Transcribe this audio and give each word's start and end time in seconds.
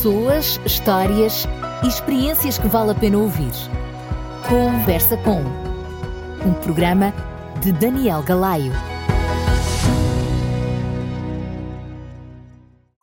Pessoas, 0.00 0.58
histórias 0.64 1.46
e 1.84 1.86
experiências 1.86 2.56
que 2.56 2.66
vale 2.66 2.92
a 2.92 2.94
pena 2.94 3.18
ouvir. 3.18 3.52
Conversa 4.48 5.14
com 5.18 5.42
um 6.42 6.54
programa 6.54 7.12
de 7.60 7.70
Daniel 7.70 8.22
Galaio. 8.22 8.72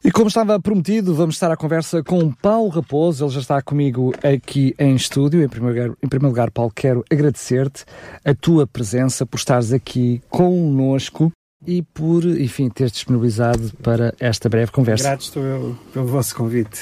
E 0.04 0.12
como 0.12 0.28
estava 0.28 0.60
prometido, 0.60 1.14
vamos 1.14 1.36
estar 1.36 1.52
à 1.52 1.56
conversa 1.56 2.02
com 2.02 2.32
Paulo 2.32 2.70
Raposo. 2.70 3.26
Ele 3.26 3.32
já 3.32 3.42
está 3.42 3.62
comigo 3.62 4.12
aqui 4.24 4.74
em 4.80 4.96
estúdio. 4.96 5.44
Em 5.44 5.48
primeiro 5.48 5.80
lugar, 5.80 5.98
em 6.02 6.10
primeiro 6.10 6.30
lugar 6.30 6.50
Paulo, 6.50 6.72
quero 6.74 7.06
agradecer-te 7.12 7.86
a 8.26 8.34
tua 8.34 8.66
presença 8.66 9.24
por 9.24 9.38
estares 9.38 9.72
aqui 9.72 10.20
conosco 10.32 11.32
e 11.68 11.82
por, 11.82 12.24
enfim, 12.24 12.70
teres 12.70 12.94
disponibilizado 12.94 13.74
para 13.84 14.14
esta 14.20 14.48
breve 14.48 14.72
conversa. 14.72 15.04
Grato 15.04 15.22
estou 15.22 15.44
eu 15.44 15.78
pelo 15.94 16.08
vosso 16.08 16.34
convite. 16.34 16.80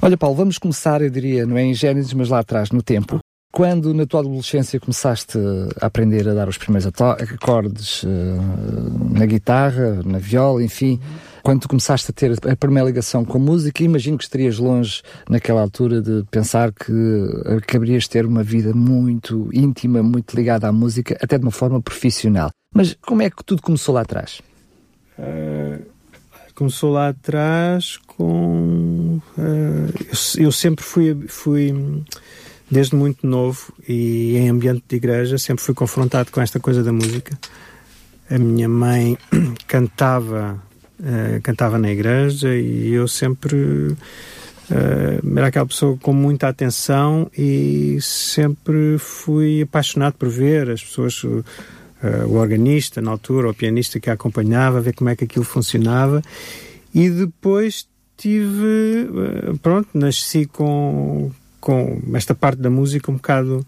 Olha, 0.00 0.16
Paulo, 0.16 0.34
vamos 0.34 0.56
começar, 0.56 1.02
eu 1.02 1.10
diria, 1.10 1.44
não 1.44 1.58
é 1.58 1.62
em 1.62 1.74
Gênesis, 1.74 2.14
mas 2.14 2.30
lá 2.30 2.38
atrás, 2.38 2.70
no 2.70 2.82
tempo. 2.82 3.18
Quando 3.52 3.94
na 3.94 4.04
tua 4.06 4.20
adolescência 4.20 4.80
começaste 4.80 5.38
a 5.80 5.86
aprender 5.86 6.28
a 6.28 6.34
dar 6.34 6.48
os 6.48 6.58
primeiros 6.58 6.86
acordes 6.86 8.02
uh, 8.02 8.08
na 9.12 9.26
guitarra, 9.26 10.00
na 10.04 10.18
viola, 10.18 10.64
enfim, 10.64 10.98
quando 11.44 11.68
começaste 11.68 12.10
a 12.10 12.14
ter 12.14 12.32
a 12.50 12.56
primeira 12.56 12.88
ligação 12.88 13.22
com 13.22 13.36
a 13.36 13.40
música, 13.40 13.84
imagino 13.84 14.16
que 14.16 14.24
estarias 14.24 14.58
longe 14.58 15.02
naquela 15.28 15.60
altura 15.60 16.00
de 16.00 16.24
pensar 16.30 16.72
que 16.72 16.90
acabarias 17.58 18.04
de 18.04 18.10
ter 18.10 18.24
uma 18.24 18.42
vida 18.42 18.72
muito 18.72 19.50
íntima, 19.52 20.02
muito 20.02 20.34
ligada 20.34 20.66
à 20.66 20.72
música, 20.72 21.18
até 21.20 21.36
de 21.36 21.44
uma 21.44 21.50
forma 21.50 21.82
profissional. 21.82 22.48
Mas 22.74 22.96
como 23.02 23.20
é 23.20 23.28
que 23.28 23.44
tudo 23.44 23.60
começou 23.60 23.94
lá 23.94 24.00
atrás? 24.00 24.40
Uh, 25.18 25.84
começou 26.54 26.90
lá 26.90 27.10
atrás 27.10 27.98
com. 28.06 29.20
Uh, 29.36 29.92
eu, 30.38 30.46
eu, 30.46 30.52
sempre 30.52 30.82
fui, 30.82 31.26
fui, 31.28 31.74
desde 32.70 32.96
muito 32.96 33.26
novo 33.26 33.70
e 33.86 34.34
em 34.38 34.48
ambiente 34.48 34.82
de 34.88 34.96
igreja, 34.96 35.36
sempre 35.36 35.62
fui 35.62 35.74
confrontado 35.74 36.32
com 36.32 36.40
esta 36.40 36.58
coisa 36.58 36.82
da 36.82 36.92
música. 36.92 37.38
A 38.30 38.38
minha 38.38 38.68
mãe 38.68 39.18
cantava, 39.68 40.58
uh, 41.00 41.40
cantava 41.42 41.78
na 41.78 41.90
igreja 41.90 42.54
e 42.54 42.92
eu 42.92 43.06
sempre. 43.08 43.56
Uh, 43.56 45.36
era 45.36 45.48
aquela 45.48 45.66
pessoa 45.66 45.98
com 46.00 46.12
muita 46.12 46.48
atenção 46.48 47.30
e 47.36 47.98
sempre 48.00 48.96
fui 48.98 49.62
apaixonado 49.62 50.14
por 50.14 50.28
ver 50.28 50.70
as 50.70 50.82
pessoas 50.82 51.22
uh, 51.22 51.44
o 52.26 52.34
organista 52.34 53.00
na 53.02 53.10
altura, 53.10 53.50
o 53.50 53.54
pianista 53.54 54.00
que 54.00 54.08
a 54.08 54.14
acompanhava, 54.14 54.80
ver 54.80 54.94
como 54.94 55.10
é 55.10 55.16
que 55.16 55.24
aquilo 55.24 55.44
funcionava. 55.44 56.22
E 56.94 57.10
depois 57.10 57.86
tive, 58.16 59.08
pronto, 59.60 59.88
nasci 59.94 60.46
com, 60.46 61.30
com 61.60 62.00
esta 62.14 62.34
parte 62.34 62.60
da 62.60 62.70
música 62.70 63.10
um 63.10 63.14
bocado 63.14 63.66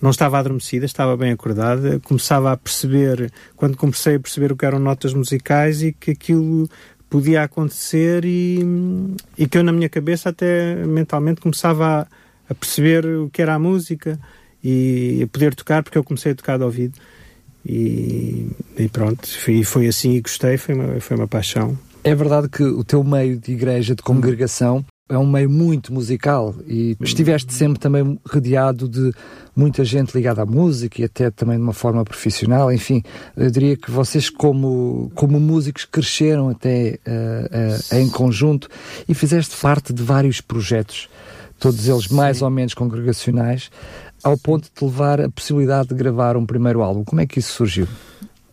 não 0.00 0.10
estava 0.10 0.38
adormecida, 0.38 0.86
estava 0.86 1.16
bem 1.16 1.32
acordada, 1.32 2.00
começava 2.00 2.52
a 2.52 2.56
perceber, 2.56 3.32
quando 3.56 3.76
comecei 3.76 4.16
a 4.16 4.20
perceber 4.20 4.52
o 4.52 4.56
que 4.56 4.64
eram 4.64 4.78
notas 4.78 5.12
musicais 5.12 5.82
e 5.82 5.92
que 5.92 6.12
aquilo 6.12 6.68
podia 7.10 7.42
acontecer 7.42 8.24
e, 8.24 8.60
e 9.36 9.48
que 9.48 9.58
eu 9.58 9.64
na 9.64 9.72
minha 9.72 9.88
cabeça 9.88 10.28
até 10.28 10.74
mentalmente 10.86 11.40
começava 11.40 12.02
a, 12.02 12.06
a 12.52 12.54
perceber 12.54 13.04
o 13.06 13.30
que 13.30 13.42
era 13.42 13.54
a 13.54 13.58
música 13.58 14.18
e 14.62 15.22
a 15.22 15.26
poder 15.26 15.54
tocar, 15.54 15.82
porque 15.82 15.98
eu 15.98 16.04
comecei 16.04 16.32
a 16.32 16.34
tocar 16.34 16.58
de 16.58 16.64
ouvido. 16.64 16.98
E, 17.64 18.48
e 18.76 18.88
pronto, 18.88 19.26
foi, 19.40 19.62
foi 19.64 19.86
assim 19.88 20.12
e 20.12 20.20
gostei, 20.20 20.56
foi 20.56 20.74
uma, 20.74 21.00
foi 21.00 21.16
uma 21.16 21.28
paixão. 21.28 21.78
É 22.04 22.14
verdade 22.14 22.48
que 22.48 22.62
o 22.62 22.84
teu 22.84 23.02
meio 23.02 23.38
de 23.38 23.52
igreja, 23.52 23.94
de 23.94 24.02
congregação, 24.02 24.84
é 25.08 25.16
um 25.16 25.26
meio 25.26 25.48
muito 25.48 25.92
musical 25.92 26.54
e 26.66 26.96
estiveste 27.00 27.52
sempre 27.52 27.78
também 27.78 28.18
rodeado 28.28 28.88
de 28.88 29.12
muita 29.56 29.82
gente 29.84 30.14
ligada 30.14 30.42
à 30.42 30.46
música 30.46 31.00
e 31.00 31.04
até 31.04 31.30
também 31.30 31.56
de 31.56 31.62
uma 31.62 31.72
forma 31.72 32.04
profissional. 32.04 32.70
Enfim, 32.72 33.02
eu 33.36 33.50
diria 33.50 33.76
que 33.76 33.90
vocês, 33.90 34.28
como, 34.28 35.10
como 35.14 35.40
músicos, 35.40 35.84
cresceram 35.84 36.50
até 36.50 36.98
uh, 37.06 37.94
uh, 37.94 37.98
em 37.98 38.08
conjunto 38.08 38.68
e 39.08 39.14
fizeste 39.14 39.56
parte 39.56 39.92
de 39.92 40.02
vários 40.02 40.40
projetos, 40.40 41.08
todos 41.58 41.88
eles 41.88 42.04
Sim. 42.04 42.14
mais 42.14 42.42
ou 42.42 42.50
menos 42.50 42.74
congregacionais 42.74 43.70
ao 44.22 44.36
ponto 44.36 44.64
de 44.64 44.70
te 44.70 44.84
levar 44.84 45.20
a 45.20 45.28
possibilidade 45.30 45.88
de 45.88 45.94
gravar 45.94 46.36
um 46.36 46.44
primeiro 46.44 46.82
álbum. 46.82 47.04
Como 47.04 47.20
é 47.20 47.26
que 47.26 47.38
isso 47.38 47.52
surgiu? 47.52 47.88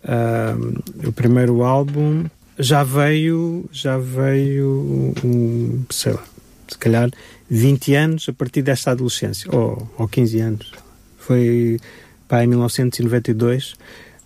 Uh, 0.03 1.07
o 1.07 1.11
primeiro 1.11 1.63
álbum 1.63 2.25
já 2.57 2.83
veio, 2.83 3.65
já 3.71 3.97
veio, 3.97 5.13
um, 5.23 5.83
sei 5.89 6.13
lá, 6.13 6.23
se 6.67 6.77
calhar 6.77 7.09
20 7.49 7.93
anos 7.95 8.29
a 8.29 8.33
partir 8.33 8.61
desta 8.61 8.91
adolescência, 8.91 9.49
ou, 9.55 9.89
ou 9.97 10.07
15 10.07 10.39
anos. 10.39 10.71
Foi 11.17 11.79
pá, 12.27 12.43
em 12.43 12.47
1992 12.47 13.75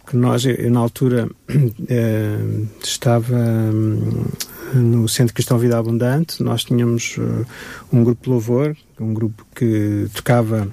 que 0.10 0.18
nós, 0.18 0.44
eu, 0.44 0.72
na 0.72 0.80
altura, 0.80 1.28
uh, 1.28 2.68
estava 2.84 3.36
um, 3.36 4.26
no 4.74 5.08
Centro 5.08 5.36
Cristão 5.36 5.60
Vida 5.60 5.78
Abundante, 5.78 6.42
nós 6.42 6.64
tínhamos 6.64 7.16
uh, 7.18 7.46
um 7.94 8.04
grupo 8.04 8.24
de 8.24 8.30
louvor, 8.30 8.76
um 9.00 9.14
grupo 9.14 9.46
que 9.56 10.08
tocava 10.16 10.68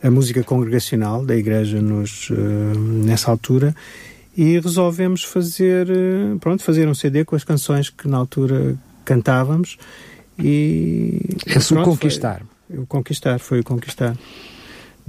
a 0.00 0.10
música 0.10 0.44
congregacional 0.44 1.24
da 1.24 1.36
igreja 1.36 1.82
nos, 1.82 2.30
uh, 2.30 2.34
nessa 2.34 3.32
altura. 3.32 3.74
E 4.36 4.58
resolvemos 4.60 5.24
fazer, 5.24 5.88
uh, 5.90 6.38
pronto, 6.38 6.62
fazer 6.62 6.86
um 6.86 6.94
CD 6.94 7.24
com 7.24 7.34
as 7.34 7.42
canções 7.42 7.90
que 7.90 8.06
na 8.06 8.16
altura 8.16 8.76
cantávamos 9.04 9.76
e... 10.38 11.20
Esse 11.46 11.74
o 11.74 11.82
Conquistar. 11.82 12.42
Foi, 12.68 12.78
o 12.78 12.86
Conquistar, 12.86 13.38
foi 13.38 13.60
o 13.60 13.64
Conquistar. 13.64 14.16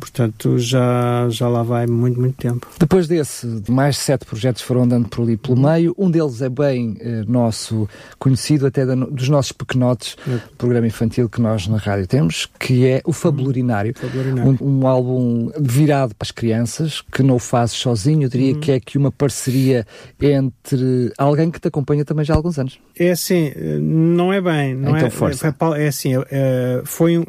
Portanto, 0.04 0.60
já, 0.60 1.30
já 1.30 1.48
lá 1.48 1.64
vai 1.64 1.88
muito, 1.88 2.20
muito 2.20 2.36
tempo. 2.36 2.68
Depois 2.78 3.08
desse, 3.08 3.64
mais 3.70 3.98
sete 3.98 4.26
projetos 4.26 4.62
foram 4.62 4.84
andando 4.84 5.08
por 5.08 5.22
ali 5.22 5.38
pelo 5.38 5.56
meio. 5.58 5.96
Um 5.98 6.12
deles 6.12 6.42
é 6.42 6.50
bem 6.50 6.98
eh, 7.00 7.24
nosso 7.26 7.88
conhecido, 8.20 8.68
até 8.68 8.86
da, 8.86 8.96
dos 8.96 9.30
nossos 9.30 9.54
pequenotes, 9.54 10.18
é. 10.28 10.40
programa 10.58 10.86
infantil 10.88 11.30
que 11.30 11.40
nós 11.40 11.70
na 11.70 11.78
rádio 11.78 12.06
temos, 12.06 12.50
que 12.60 12.86
é 12.86 13.02
o 13.06 13.14
Fabulurinário. 13.14 13.94
Fabulurinário. 13.98 14.58
Um, 14.62 14.80
um, 14.82 14.88
álbum 14.88 15.50
virado 15.58 16.14
para 16.16 16.26
as 16.26 16.32
crianças, 16.32 17.02
que 17.02 17.24
não 17.24 17.36
o 17.36 17.40
fazes 17.40 17.78
sozinho. 17.78 18.24
Eu 18.24 18.30
diria 18.30 18.56
uhum. 18.56 18.60
que 18.60 18.74
é 18.74 18.76
aqui 18.76 18.98
uma 18.98 19.12
parceria 19.12 19.88
entre 20.22 21.14
alguém 21.18 21.50
que 21.50 21.62
te 21.62 21.70
acompanha 21.70 22.04
também 22.04 22.26
já 22.26 22.34
há 22.34 22.38
alguns 22.38 22.60
anos. 22.60 22.78
É 23.00 23.12
assim, 23.12 23.54
não 23.80 24.34
é 24.34 24.42
bem. 24.42 24.76
Não 24.76 24.98
então, 24.98 25.08
é, 25.08 25.10
força. 25.10 25.48
É, 25.48 25.82
é 25.82 25.88
assim, 25.88 26.12
é, 26.30 26.82
foi 26.84 27.18
um. 27.18 27.24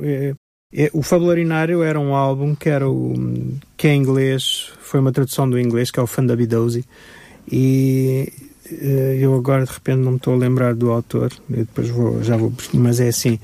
É, 0.74 0.84
é, 0.84 0.90
o 0.92 1.02
Fabularinário 1.02 1.82
era 1.82 1.98
um 1.98 2.14
álbum 2.14 2.54
que 2.54 2.68
era 2.68 2.88
o 2.88 3.14
que 3.76 3.88
em 3.88 4.00
inglês 4.00 4.72
foi 4.80 5.00
uma 5.00 5.12
tradução 5.12 5.48
do 5.48 5.58
inglês 5.58 5.90
que 5.90 6.00
é 6.00 6.02
o 6.02 6.06
Fundabidosi 6.06 6.84
e 7.50 8.32
eh, 8.70 9.18
eu 9.20 9.34
agora 9.34 9.64
de 9.64 9.72
repente 9.72 9.98
não 9.98 10.12
me 10.12 10.16
estou 10.16 10.34
a 10.34 10.36
lembrar 10.36 10.74
do 10.74 10.90
autor 10.90 11.32
eu 11.50 11.58
depois 11.58 11.88
vou, 11.88 12.22
já 12.22 12.36
vou 12.36 12.52
mas 12.72 13.00
é 13.00 13.08
assim 13.08 13.38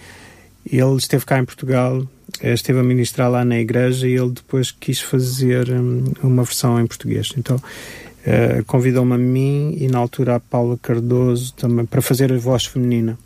ele 0.70 0.96
esteve 0.96 1.24
cá 1.24 1.38
em 1.38 1.44
Portugal 1.44 2.02
eh, 2.40 2.54
esteve 2.54 2.78
a 2.78 2.82
ministrar 2.82 3.30
lá 3.30 3.44
na 3.44 3.58
igreja 3.58 4.06
e 4.06 4.14
ele 4.14 4.30
depois 4.30 4.70
quis 4.70 5.00
fazer 5.00 5.70
hum, 5.70 6.04
uma 6.22 6.44
versão 6.44 6.80
em 6.80 6.86
português. 6.86 7.32
Então 7.36 7.56
uh, 7.56 8.64
convidou-me 8.66 9.14
a 9.14 9.19
mim 9.19 9.76
e 9.78 9.88
na 9.88 9.98
altura 9.98 10.36
a 10.36 10.40
Paula 10.40 10.78
Cardoso 10.80 11.52
também 11.54 11.84
para 11.84 12.00
fazer 12.00 12.32
a 12.32 12.38
voz 12.38 12.64
feminina 12.64 13.19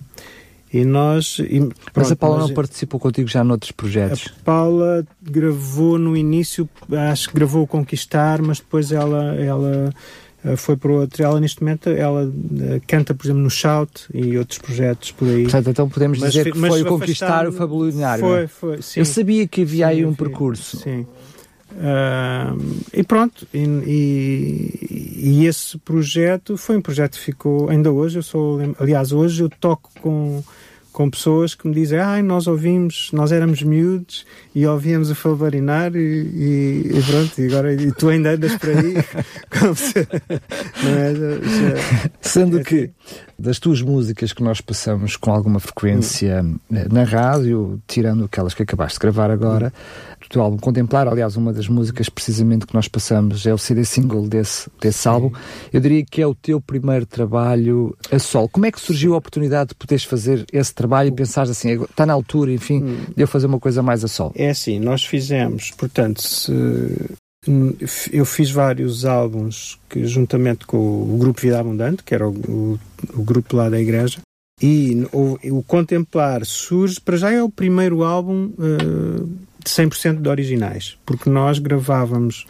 e 0.75 0.85
nós. 0.85 1.39
E, 1.39 1.61
pronto, 1.61 1.77
Mas 1.95 2.11
a 2.11 2.17
Paula 2.17 2.39
nós, 2.39 2.49
não 2.49 2.55
participou 2.55 2.99
contigo 2.99 3.29
já 3.29 3.45
noutros 3.45 3.71
projetos? 3.71 4.35
A 4.41 4.45
Paula 4.45 5.07
gravou 5.23 5.97
no 5.97 6.17
início, 6.17 6.69
acho 7.13 7.29
que 7.29 7.35
gravou 7.37 7.63
o 7.63 7.67
Conquistar, 7.67 8.43
mas 8.43 8.59
depois 8.59 8.91
ela, 8.91 9.37
ela 9.37 9.95
eh, 10.45 10.57
foi 10.57 10.77
para 10.77 10.91
outro. 10.91 11.23
Ela, 11.23 11.39
neste 11.39 11.63
momento, 11.63 11.89
ela 11.89 12.25
uh, 12.25 12.83
canta, 12.89 13.15
por 13.15 13.25
exemplo, 13.25 13.43
no 13.43 13.51
Shout 13.51 14.07
e 14.13 14.37
outros 14.37 14.59
projetos 14.59 15.13
por 15.13 15.29
aí. 15.29 15.45
Portanto, 15.45 15.71
então 15.71 15.89
podemos 15.89 16.19
mas, 16.19 16.33
dizer 16.33 16.53
que 16.53 16.59
foi 16.59 16.83
o 16.83 16.87
Conquistar 16.87 17.47
o 17.47 17.53
Fabulinário. 17.53 18.25
É? 18.25 18.29
Foi, 18.29 18.47
foi. 18.49 18.83
Sim. 18.83 19.01
Eu 19.01 19.05
sabia 19.07 19.47
que 19.47 19.63
havia 19.63 19.87
sim, 19.87 19.93
aí 19.93 20.05
um 20.05 20.13
percurso. 20.13 20.79
Sim. 20.79 21.07
Uh, 21.75 22.81
e 22.93 23.03
pronto, 23.03 23.49
e, 23.53 23.59
e, 23.59 25.41
e, 25.41 25.47
esse 25.47 25.77
projeto 25.79 26.57
foi 26.57 26.77
um 26.77 26.81
projeto 26.81 27.13
que 27.13 27.25
ficou 27.25 27.69
ainda 27.69 27.91
hoje. 27.91 28.19
Eu 28.19 28.23
sou, 28.23 28.61
aliás, 28.79 29.11
hoje 29.11 29.43
eu 29.43 29.49
toco 29.49 29.91
com 30.01 30.43
com 30.95 31.11
pessoas 31.11 31.57
que 31.57 31.67
me 31.67 31.75
dizem, 31.75 31.99
ai, 31.99 32.21
ah, 32.21 32.23
nós 32.23 32.47
ouvimos, 32.47 33.11
nós 33.13 33.33
éramos 33.33 33.61
miúdos 33.65 34.25
e 34.55 34.65
ouvíamos 34.65 35.11
o 35.11 35.15
Falvarinar 35.17 35.95
e, 35.97 35.99
e, 35.99 36.91
e, 36.95 37.03
pronto, 37.03 37.41
e 37.41 37.47
agora 37.49 37.75
e 37.75 37.91
tu 37.91 38.09
ainda 38.09 38.31
andas 38.31 38.57
por 38.57 38.71
aí 38.71 38.95
como 39.59 39.75
se, 39.75 39.99
é? 39.99 41.15
Já, 41.15 42.09
Sendo 42.21 42.61
é 42.61 42.63
que 42.63 42.77
assim. 42.77 43.17
das 43.37 43.59
tuas 43.59 43.83
músicas 43.83 44.33
que 44.33 44.45
nós 44.45 44.61
passamos 44.61 45.17
com 45.17 45.33
alguma 45.33 45.59
frequência 45.59 46.45
hum. 46.45 46.59
na 46.71 47.03
rádio, 47.03 47.83
tirando 47.89 48.27
aquelas 48.27 48.55
que 48.55 48.63
acabaste 48.63 48.97
de 48.97 49.01
gravar 49.01 49.33
agora, 49.33 49.73
do 50.31 50.41
álbum 50.41 50.59
Contemplar, 50.59 51.09
aliás, 51.09 51.37
uma 51.37 51.53
das 51.53 51.69
músicas 51.69 52.09
precisamente 52.09 52.67
que 52.67 52.75
nós 52.75 52.89
passamos 52.89 53.45
é 53.47 53.53
o 53.53 53.59
CD 53.59 53.85
single 53.85 54.27
desse, 54.29 54.71
desse 54.81 55.07
álbum. 55.07 55.33
Eu 55.73 55.81
diria 55.81 56.05
que 56.05 56.23
é 56.23 56.27
o 56.27 56.35
teu 56.35 56.61
primeiro 56.61 57.05
trabalho 57.05 57.97
a 58.11 58.19
sol. 58.19 58.49
Como 58.49 58.65
é 58.65 58.73
que 58.73 58.81
surgiu 58.81 59.15
a 59.15 59.19
oportunidade 59.19 59.71
de 59.71 59.75
poderes 59.75 60.05
fazer 60.05 60.47
esse 60.53 60.73
trabalho? 60.73 60.84
Trabalho 60.85 61.09
e 61.09 61.13
pensares 61.13 61.51
assim, 61.51 61.83
está 61.83 62.05
na 62.05 62.13
altura, 62.13 62.53
enfim, 62.53 62.83
hum. 62.83 62.97
de 63.17 63.23
eu 63.23 63.27
fazer 63.27 63.47
uma 63.47 63.59
coisa 63.59 63.83
mais 63.83 64.05
a 64.05 64.09
sol? 64.09 64.33
É 64.35 64.51
assim, 64.51 64.79
nós 64.79 65.05
fizemos, 65.05 65.71
portanto, 65.71 66.23
se, 66.23 66.53
eu 68.13 68.25
fiz 68.25 68.51
vários 68.51 69.05
álbuns 69.05 69.79
que, 69.89 70.07
juntamente 70.07 70.67
com 70.67 70.77
o 70.77 71.17
Grupo 71.19 71.41
Vida 71.41 71.59
Abundante, 71.61 72.03
que 72.03 72.15
era 72.15 72.29
o, 72.29 72.33
o, 72.33 72.81
o 73.15 73.23
grupo 73.23 73.57
lá 73.57 73.69
da 73.69 73.81
igreja, 73.81 74.19
e 74.63 75.07
o, 75.13 75.39
o, 75.59 75.63
Contemplar 75.63 76.45
surge, 76.45 77.01
para 77.01 77.17
já 77.17 77.31
é 77.31 77.43
o 77.43 77.51
primeiro 77.51 78.05
álbum 78.05 78.53
uh, 78.57 79.27
de 79.63 79.71
100% 79.71 80.21
de 80.21 80.29
originais, 80.29 80.97
porque 81.05 81.29
nós 81.29 81.59
gravávamos 81.59 82.47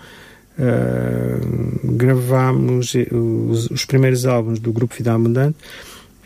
uh, 0.59 1.97
gravámos 1.97 2.95
os, 3.11 3.71
os, 3.71 3.85
primeiros 3.85 4.27
álbuns 4.27 4.61
do 4.61 4.73
Grupo 4.73 4.95
Vida 4.95 5.15
Abundante, 5.15 5.57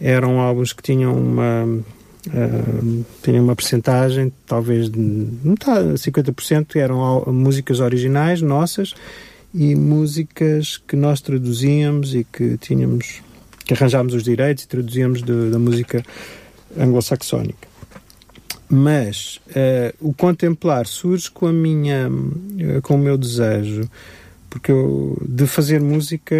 eram 0.00 0.40
álbuns 0.40 0.72
que 0.72 0.82
tinham 0.82 1.14
uma 1.14 1.82
uh, 2.26 3.04
tinham 3.22 3.44
uma 3.44 3.56
percentagem 3.56 4.32
talvez 4.46 4.90
de 4.90 4.98
metade, 4.98 5.94
50% 5.94 6.76
eram 6.76 7.24
músicas 7.32 7.80
originais 7.80 8.42
nossas 8.42 8.94
e 9.54 9.74
músicas 9.74 10.76
que 10.76 10.96
nós 10.96 11.20
traduzíamos 11.20 12.14
e 12.14 12.24
que 12.24 12.58
tínhamos 12.58 13.22
que 13.64 13.74
arranjámos 13.74 14.14
os 14.14 14.22
direitos 14.22 14.64
e 14.64 14.68
traduzíamos 14.68 15.22
de, 15.22 15.50
da 15.50 15.58
música 15.58 16.02
anglo-saxónica. 16.78 17.68
Mas 18.68 19.40
uh, 19.48 19.94
o 20.00 20.12
contemplar 20.12 20.86
surge 20.86 21.30
com 21.30 21.46
a 21.46 21.52
minha, 21.52 22.10
com 22.82 22.94
o 22.94 22.98
meu 22.98 23.16
desejo, 23.16 23.88
porque 24.50 24.72
eu, 24.72 25.16
de 25.26 25.46
fazer 25.46 25.80
música 25.80 26.36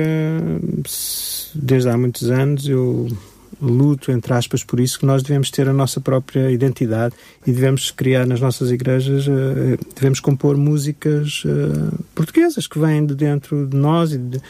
desde 1.55 1.89
há 1.89 1.97
muitos 1.97 2.31
anos 2.31 2.69
eu 2.69 3.09
luto, 3.61 4.13
entre 4.13 4.33
aspas, 4.33 4.63
por 4.63 4.81
isso 4.81 4.99
que 4.99 5.07
nós 5.07 5.23
devemos 5.23 5.51
ter 5.51 5.69
a 5.69 5.73
nossa 5.73 6.01
própria 6.01 6.51
identidade 6.51 7.15
e 7.47 7.53
devemos 7.53 7.91
criar 7.91 8.27
nas 8.27 8.41
nossas 8.41 8.71
igrejas, 8.71 9.27
uh, 9.27 9.79
devemos 9.95 10.21
compor 10.21 10.57
músicas 10.57 11.43
portuguesas 12.15 12.67
que 12.67 12.79
vêm 12.79 13.05
de 13.05 13.15
dentro 13.15 13.67
de 13.67 13.77
nós 13.77 14.13
e 14.13 14.19
de, 14.19 14.41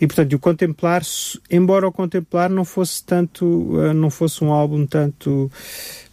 e 0.00 0.06
portanto, 0.06 0.32
o 0.32 0.38
contemplar, 0.38 1.02
embora 1.50 1.86
o 1.86 1.92
contemplar 1.92 2.48
não 2.48 2.64
fosse 2.64 3.04
tanto, 3.04 3.78
eh, 3.82 3.92
não 3.92 4.08
fosse 4.08 4.42
um 4.42 4.50
álbum 4.50 4.86
tanto 4.86 5.52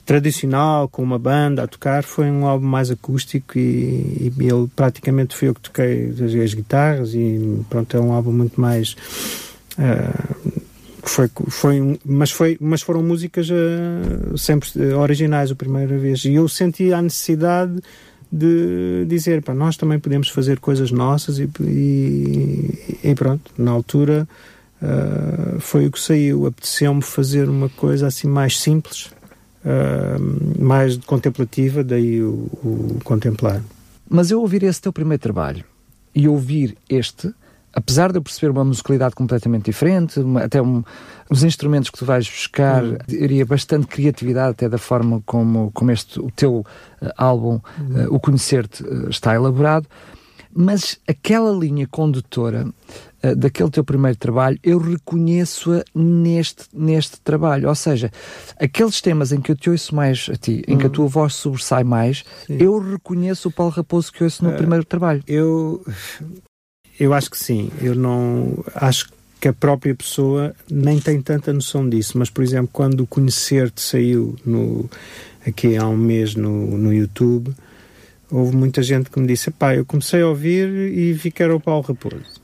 tradicional, 0.06 0.90
com 0.90 1.02
uma 1.02 1.18
banda 1.18 1.64
a 1.64 1.68
tocar, 1.68 2.04
foi 2.04 2.30
um 2.30 2.46
álbum 2.46 2.66
mais 2.66 2.92
acústico 2.92 3.58
e, 3.58 4.34
e 4.38 4.48
ele 4.48 4.68
praticamente 4.76 5.36
foi 5.36 5.48
eu 5.48 5.56
que 5.56 5.62
toquei 5.62 6.10
as, 6.10 6.34
as, 6.34 6.54
guitarras 6.54 7.14
e 7.14 7.62
pronto, 7.70 7.96
é 7.96 8.00
um 8.00 8.12
álbum 8.12 8.34
muito 8.34 8.60
mais 8.60 8.96
uh, 9.78 10.57
foi, 11.08 11.30
foi, 11.50 12.00
mas, 12.06 12.32
foi, 12.32 12.58
mas 12.60 12.82
foram 12.82 13.04
músicas 13.04 13.50
uh, 13.50 14.38
sempre 14.38 14.70
originais 14.94 15.52
a 15.52 15.56
primeira 15.56 15.98
vez 15.98 16.26
e 16.26 16.34
eu 16.34 16.48
senti 16.48 16.94
a 16.94 17.02
necessidade 17.02 17.82
de 18.32 19.06
dizer, 19.08 19.42
para 19.42 19.54
nós 19.54 19.78
também 19.78 20.00
podemos 20.00 20.30
fazer 20.30 20.60
coisas 20.60 20.92
nossas 20.92 21.40
e, 21.40 21.50
e, 21.62 23.00
e 23.04 23.16
pronto, 23.16 23.52
na 23.58 23.72
altura 23.72 24.28
uh, 24.82 25.60
foi 25.60 25.88
o 25.88 25.92
que 25.92 26.00
saiu. 26.00 26.46
Apeteceu-me 26.46 27.02
fazer 27.02 27.48
uma 27.48 27.70
coisa 27.70 28.08
assim 28.08 28.28
mais 28.28 28.60
simples, 28.60 29.06
uh, 29.64 30.62
mais 30.64 30.98
contemplativa, 30.98 31.84
daí 31.84 32.22
o, 32.22 32.50
o 32.64 33.00
contemplar. 33.04 33.62
Mas 34.10 34.32
eu 34.32 34.42
ouvir 34.42 34.64
esse 34.64 34.82
teu 34.82 34.92
primeiro 34.92 35.22
trabalho 35.22 35.64
e 36.14 36.28
ouvir 36.28 36.78
este, 36.90 37.34
apesar 37.74 38.12
de 38.12 38.18
eu 38.18 38.22
perceber 38.22 38.52
uma 38.52 38.64
musicalidade 38.64 39.16
completamente 39.16 39.66
diferente, 39.66 40.20
uma, 40.20 40.44
até 40.44 40.62
um, 40.62 40.84
os 41.30 41.44
instrumentos 41.44 41.90
que 41.90 41.98
tu 41.98 42.06
vais 42.06 42.28
buscar, 42.28 42.84
hum. 42.84 42.98
diria 43.08 43.46
bastante 43.46 43.88
criatividade 43.88 44.52
até 44.52 44.70
da 44.70 44.78
forma 44.78 45.22
como, 45.26 45.72
como 45.74 45.92
este, 45.92 46.20
o 46.20 46.32
teu 46.32 46.60
uh, 46.60 46.66
álbum, 47.18 47.60
hum. 47.80 48.06
uh, 48.06 48.16
o 48.16 48.20
Conhecer-te, 48.20 48.84
uh, 48.84 49.10
está 49.10 49.36
elaborado, 49.36 49.88
mas 50.54 51.00
aquela 51.08 51.52
linha 51.52 51.88
condutora 51.88 52.68
daquele 53.36 53.70
teu 53.70 53.84
primeiro 53.84 54.18
trabalho, 54.18 54.58
eu 54.64 54.78
reconheço-a 54.78 55.84
neste, 55.94 56.66
neste 56.74 57.20
trabalho. 57.20 57.68
Ou 57.68 57.76
seja, 57.76 58.12
aqueles 58.60 59.02
temas 59.02 59.32
em 59.32 59.42
que 59.42 59.52
eu 59.52 59.56
te 59.56 59.70
ouço 59.70 59.94
mais 59.94 60.30
a 60.32 60.36
ti, 60.36 60.64
em 60.68 60.78
que 60.78 60.86
a 60.86 60.88
hum. 60.88 60.92
tua 60.92 61.08
voz 61.08 61.34
sobressai 61.34 61.84
mais, 61.84 62.24
Sim. 62.48 62.58
eu 62.60 62.80
reconheço 62.80 63.50
o 63.50 63.52
Paulo 63.52 63.72
Raposo 63.72 64.12
que 64.12 64.24
ouço 64.24 64.44
no 64.44 64.54
primeiro 64.54 64.86
trabalho. 64.86 65.22
Eu 65.28 65.84
eu 67.00 67.14
acho 67.14 67.30
que 67.30 67.38
sim. 67.38 67.72
Eu 67.82 67.96
não 67.96 68.64
acho 68.76 69.10
que 69.40 69.48
a 69.48 69.54
própria 69.54 69.94
pessoa 69.94 70.56
nem 70.70 71.00
tem 71.00 71.22
tanta 71.22 71.54
noção 71.54 71.88
disso. 71.88 72.18
Mas, 72.18 72.30
por 72.30 72.44
exemplo, 72.44 72.70
quando 72.72 73.02
o 73.02 73.08
Conhecer-te 73.08 73.82
saiu 73.82 74.36
no, 74.46 74.90
aqui 75.46 75.78
há 75.78 75.88
um 75.88 75.98
mês 75.98 76.36
no, 76.36 76.78
no 76.78 76.94
YouTube, 76.94 77.54
houve 78.32 78.56
muita 78.56 78.82
gente 78.82 79.10
que 79.10 79.20
me 79.20 79.28
disse: 79.28 79.52
pá, 79.52 79.76
eu 79.76 79.86
comecei 79.86 80.22
a 80.22 80.28
ouvir 80.28 80.68
e 80.68 81.14
vi 81.14 81.32
que 81.32 81.44
era 81.44 81.56
o 81.56 81.60
Paulo 81.60 81.84
Raposo. 81.84 82.42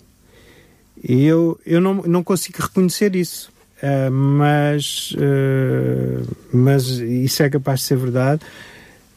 E 1.03 1.25
eu, 1.25 1.59
eu 1.65 1.81
não, 1.81 1.95
não 2.03 2.23
consigo 2.23 2.61
reconhecer 2.61 3.15
isso. 3.15 3.51
Uh, 3.81 4.09
mas, 4.09 5.13
uh, 5.17 6.35
mas 6.53 6.87
isso 6.87 7.43
é 7.43 7.49
capaz 7.49 7.81
de 7.81 7.85
ser 7.87 7.97
verdade. 7.97 8.41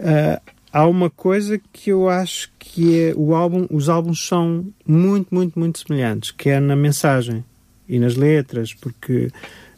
Uh, 0.01 0.56
há 0.77 0.87
uma 0.87 1.09
coisa 1.09 1.59
que 1.73 1.89
eu 1.89 2.07
acho 2.07 2.51
que 2.59 3.01
é 3.01 3.15
o 3.17 3.35
álbum, 3.35 3.67
os 3.71 3.89
álbuns 3.89 4.27
são 4.27 4.67
muito, 4.87 5.35
muito, 5.35 5.59
muito 5.59 5.79
semelhantes, 5.79 6.33
que 6.33 6.51
é 6.51 6.61
na 6.61 6.77
mensagem 6.77 7.43
e 7.89 7.99
nas 7.99 8.15
letras, 8.15 8.75
porque 8.75 9.31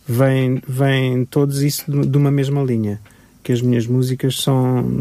vem, 0.05 0.61
vem 0.67 1.25
todos 1.25 1.63
isso 1.63 1.85
de 1.89 2.19
uma 2.19 2.33
mesma 2.33 2.65
linha. 2.65 3.01
Que 3.45 3.53
as 3.53 3.63
minhas 3.63 3.87
músicas 3.87 4.41
são 4.41 5.01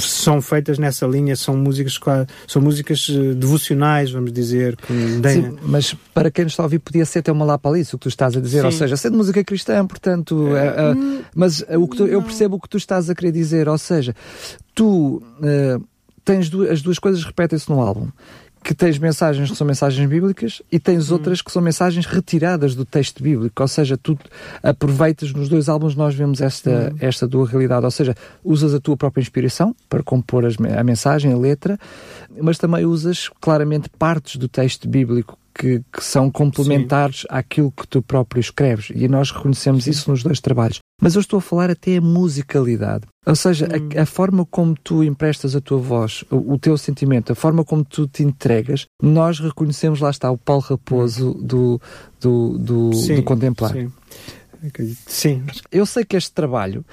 são 0.00 0.40
feitas 0.40 0.78
nessa 0.78 1.06
linha, 1.06 1.36
são 1.36 1.56
músicas 1.56 1.98
são 2.46 2.62
músicas 2.62 3.08
eh, 3.10 3.34
devocionais, 3.34 4.10
vamos 4.10 4.32
dizer. 4.32 4.76
Sim, 4.86 5.56
mas 5.62 5.94
para 6.14 6.30
quem 6.30 6.44
nos 6.44 6.52
está 6.52 6.62
a 6.62 6.66
ouvir, 6.66 6.78
podia 6.78 7.04
ser 7.04 7.20
até 7.20 7.32
uma 7.32 7.44
lapalice 7.44 7.94
o 7.94 7.98
que 7.98 8.04
tu 8.04 8.08
estás 8.08 8.36
a 8.36 8.40
dizer, 8.40 8.60
Sim. 8.60 8.66
ou 8.66 8.72
seja, 8.72 8.96
ser 8.96 9.10
de 9.10 9.16
música 9.16 9.42
cristã, 9.44 9.86
portanto. 9.86 10.56
É, 10.56 10.66
é, 10.66 10.94
hum, 10.94 11.22
mas 11.34 11.64
o 11.68 11.88
que 11.88 11.96
tu, 11.96 12.06
eu 12.06 12.22
percebo 12.22 12.56
o 12.56 12.60
que 12.60 12.68
tu 12.68 12.76
estás 12.76 13.10
a 13.10 13.14
querer 13.14 13.32
dizer, 13.32 13.68
ou 13.68 13.78
seja, 13.78 14.14
tu. 14.74 15.22
Uh, 15.38 15.82
tens 16.24 16.48
duas, 16.48 16.70
as 16.70 16.82
duas 16.82 17.00
coisas 17.00 17.24
repetem-se 17.24 17.68
no 17.68 17.80
álbum 17.80 18.08
que 18.62 18.74
tens 18.74 18.98
mensagens 18.98 19.50
que 19.50 19.56
são 19.56 19.66
mensagens 19.66 20.08
bíblicas 20.08 20.62
e 20.70 20.78
tens 20.78 21.10
hum. 21.10 21.14
outras 21.14 21.42
que 21.42 21.50
são 21.50 21.60
mensagens 21.60 22.06
retiradas 22.06 22.74
do 22.74 22.84
texto 22.84 23.22
bíblico, 23.22 23.62
ou 23.62 23.68
seja, 23.68 23.96
tu 23.96 24.18
aproveitas 24.62 25.32
nos 25.32 25.48
dois 25.48 25.68
álbuns 25.68 25.96
nós 25.96 26.14
vemos 26.14 26.40
esta, 26.40 26.92
hum. 26.92 26.96
esta 27.00 27.28
tua 27.28 27.46
realidade, 27.46 27.84
ou 27.84 27.90
seja, 27.90 28.14
usas 28.44 28.74
a 28.74 28.80
tua 28.80 28.96
própria 28.96 29.20
inspiração 29.20 29.74
para 29.88 30.02
compor 30.02 30.44
as, 30.44 30.56
a 30.78 30.84
mensagem, 30.84 31.32
a 31.32 31.36
letra, 31.36 31.78
mas 32.40 32.58
também 32.58 32.84
usas 32.84 33.28
claramente 33.40 33.88
partes 33.88 34.36
do 34.36 34.48
texto 34.48 34.88
bíblico 34.88 35.36
que, 35.54 35.82
que, 35.92 36.02
são 36.02 36.30
complementares 36.30 37.20
Sim. 37.20 37.26
àquilo 37.30 37.70
que 37.72 37.86
tu 37.86 38.02
próprio 38.02 38.40
escreves. 38.40 38.90
E 38.94 39.08
nós 39.08 39.30
reconhecemos 39.30 39.84
Sim. 39.84 39.90
isso 39.90 40.10
nos 40.10 40.22
dois 40.22 40.40
trabalhos. 40.40 40.78
Mas 41.00 41.14
eu 41.14 41.20
estou 41.20 41.38
a 41.38 41.42
falar 41.42 41.70
até 41.70 41.96
a 41.96 42.00
musicalidade. 42.00 43.04
Ou 43.26 43.34
seja, 43.34 43.66
hum. 43.66 43.88
a, 43.96 44.02
a, 44.02 44.06
forma 44.06 44.46
como 44.46 44.74
tu 44.74 45.02
emprestas 45.02 45.56
a 45.56 45.60
tua 45.60 45.78
voz, 45.78 46.24
o, 46.30 46.54
o, 46.54 46.58
teu 46.58 46.76
sentimento, 46.78 47.32
a 47.32 47.34
forma 47.34 47.64
como 47.64 47.84
tu 47.84 48.06
te 48.06 48.22
entregas, 48.22 48.86
nós 49.02 49.38
reconhecemos, 49.40 50.00
lá 50.00 50.10
está, 50.10 50.30
o 50.30 50.38
Paulo 50.38 50.62
Raposo 50.62 51.30
hum. 51.30 51.42
do, 51.42 51.80
do, 52.20 52.58
do, 52.58 52.92
sim, 52.94 53.16
do 53.16 53.22
Contemplar. 53.22 53.72
Sim. 53.72 53.92
sim. 55.06 55.42
Eu 55.70 55.86
sei 55.86 56.04
que 56.04 56.16
este 56.16 56.32
trabalho 56.32 56.84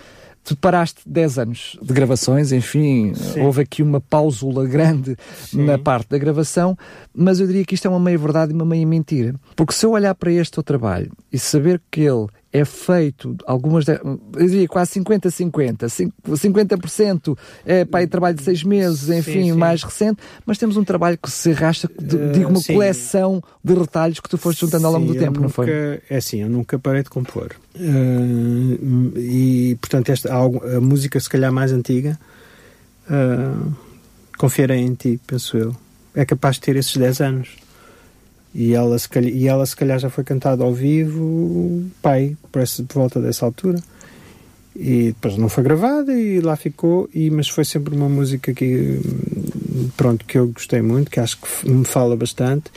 tu 0.44 0.56
paraste 0.56 1.02
10 1.06 1.40
anos 1.40 1.78
de 1.82 1.94
gravações, 1.94 2.52
enfim, 2.52 3.14
Sim. 3.14 3.42
houve 3.42 3.62
aqui 3.62 3.84
uma 3.84 4.02
pausula 4.02 4.66
grande 4.66 5.16
Sim. 5.46 5.66
na 5.66 5.78
parte 5.78 6.10
da 6.10 6.18
gravação, 6.18 6.78
mas 7.14 7.40
eu 7.40 7.48
diria 7.48 7.66
que 7.66 7.76
isto 7.76 7.86
é 7.86 7.90
uma 7.90 8.00
meia 8.00 8.18
verdade 8.18 8.52
e 8.52 8.56
uma 8.56 8.66
meia 8.66 8.86
mentira. 8.86 9.36
Porque 9.56 9.74
se 9.74 9.86
eu 9.86 9.92
olhar 9.92 10.16
para 10.16 10.32
este 10.32 10.54
teu 10.54 10.64
trabalho 10.64 11.12
e 11.32 11.38
saber 11.38 11.82
que 11.92 12.02
ele 12.02 12.28
é 12.52 12.66
feito, 12.66 13.36
algumas, 13.46 13.88
eu 13.88 14.20
diria 14.34 14.68
quase 14.68 15.00
50-50, 15.00 16.12
50% 16.28 17.38
é 17.64 17.86
para 17.86 18.08
trabalho 18.08 18.36
de 18.36 18.44
seis 18.44 18.64
meses, 18.64 19.08
enfim, 19.10 19.32
sim, 19.32 19.44
sim. 19.44 19.52
mais 19.52 19.84
recente, 19.84 20.20
mas 20.46 20.58
temos 20.58 20.76
um 20.76 20.84
trabalho 20.84 21.18
que 21.18 21.30
se 21.30 21.52
arrasta 21.52 21.88
de, 22.00 22.16
uh, 22.16 22.32
de 22.32 22.46
uma 22.46 22.60
sim. 22.60 22.74
coleção 22.74 23.44
de 23.64 23.74
retalhos 23.76 24.20
que 24.20 24.28
tu 24.28 24.38
foste 24.38 24.62
juntando 24.62 24.88
ao 24.88 24.94
longo 24.94 25.06
do 25.06 25.14
tempo, 25.14 25.34
nunca, 25.34 25.42
não 25.42 25.50
foi? 25.50 25.70
É 26.10 26.18
assim, 26.18 26.42
eu 26.42 26.50
nunca 26.50 26.80
parei 26.80 27.04
de 27.04 27.10
compor. 27.10 27.52
Uh, 27.76 29.18
e, 29.18 29.78
portanto, 29.80 30.10
esta, 30.10 30.34
a 30.34 30.82
música 30.82 31.20
se 31.20 31.30
calhar 31.30 31.54
mais 31.54 31.72
antiga, 31.72 32.20
uh, 33.10 33.74
confiarei 34.40 34.80
em 34.80 34.96
ti, 34.96 35.20
penso 35.28 35.56
eu. 35.56 35.76
É 36.16 36.26
capaz 36.26 36.56
de 36.56 36.62
ter 36.62 36.76
esses 36.76 36.98
10 36.98 37.22
anos. 37.22 37.69
E 38.54 38.74
ela, 38.74 38.98
se 38.98 39.08
calhar, 39.08 39.32
e 39.32 39.48
ela 39.48 39.66
se 39.66 39.76
calhar 39.76 40.00
já 40.00 40.10
foi 40.10 40.24
cantada 40.24 40.64
ao 40.64 40.74
vivo, 40.74 41.86
pai, 42.02 42.36
parece 42.52 42.84
por 42.84 42.96
volta 42.96 43.22
dessa 43.22 43.46
altura. 43.46 43.80
E 44.76 45.08
depois 45.08 45.38
não 45.38 45.50
foi 45.50 45.64
gravada 45.64 46.14
e 46.14 46.40
lá 46.40 46.56
ficou, 46.56 47.10
e, 47.14 47.30
mas 47.30 47.50
foi 47.50 47.66
sempre 47.66 47.96
uma 47.96 48.08
música 48.08 48.54
que, 48.54 49.00
pronto, 49.98 50.26
que 50.26 50.38
eu 50.38 50.48
gostei 50.48 50.82
muito, 50.82 51.12
que 51.12 51.20
acho 51.20 51.38
que 51.38 51.70
me 51.70 51.86
fala 51.86 52.16
bastante. 52.16 52.72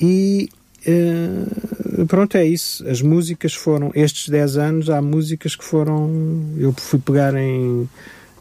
E 0.00 0.50
uh, 0.86 2.06
pronto, 2.06 2.36
é 2.36 2.44
isso. 2.44 2.86
As 2.88 3.00
músicas 3.00 3.54
foram, 3.54 3.92
estes 3.94 4.28
10 4.28 4.56
anos, 4.56 4.90
há 4.90 5.00
músicas 5.00 5.54
que 5.54 5.64
foram. 5.64 6.10
Eu 6.58 6.72
fui 6.72 6.98
pegar 6.98 7.34
em, 7.34 7.88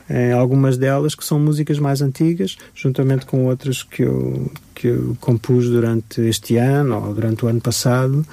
em, 0.09 0.31
algumas 0.31 0.77
delas 0.77 1.15
que 1.15 1.25
são 1.25 1.39
músicas 1.39 1.79
mais 1.79 2.01
antigas, 2.01 2.57
juntamente 2.73 3.25
com 3.25 3.45
outras 3.45 3.83
que 3.83 4.03
eu, 4.03 4.51
que 4.73 4.87
eu 4.87 5.17
compus 5.19 5.67
durante 5.69 6.21
este 6.21 6.57
ano 6.57 7.07
ou 7.07 7.13
durante 7.13 7.45
o 7.45 7.47
ano 7.47 7.61
passado. 7.61 8.25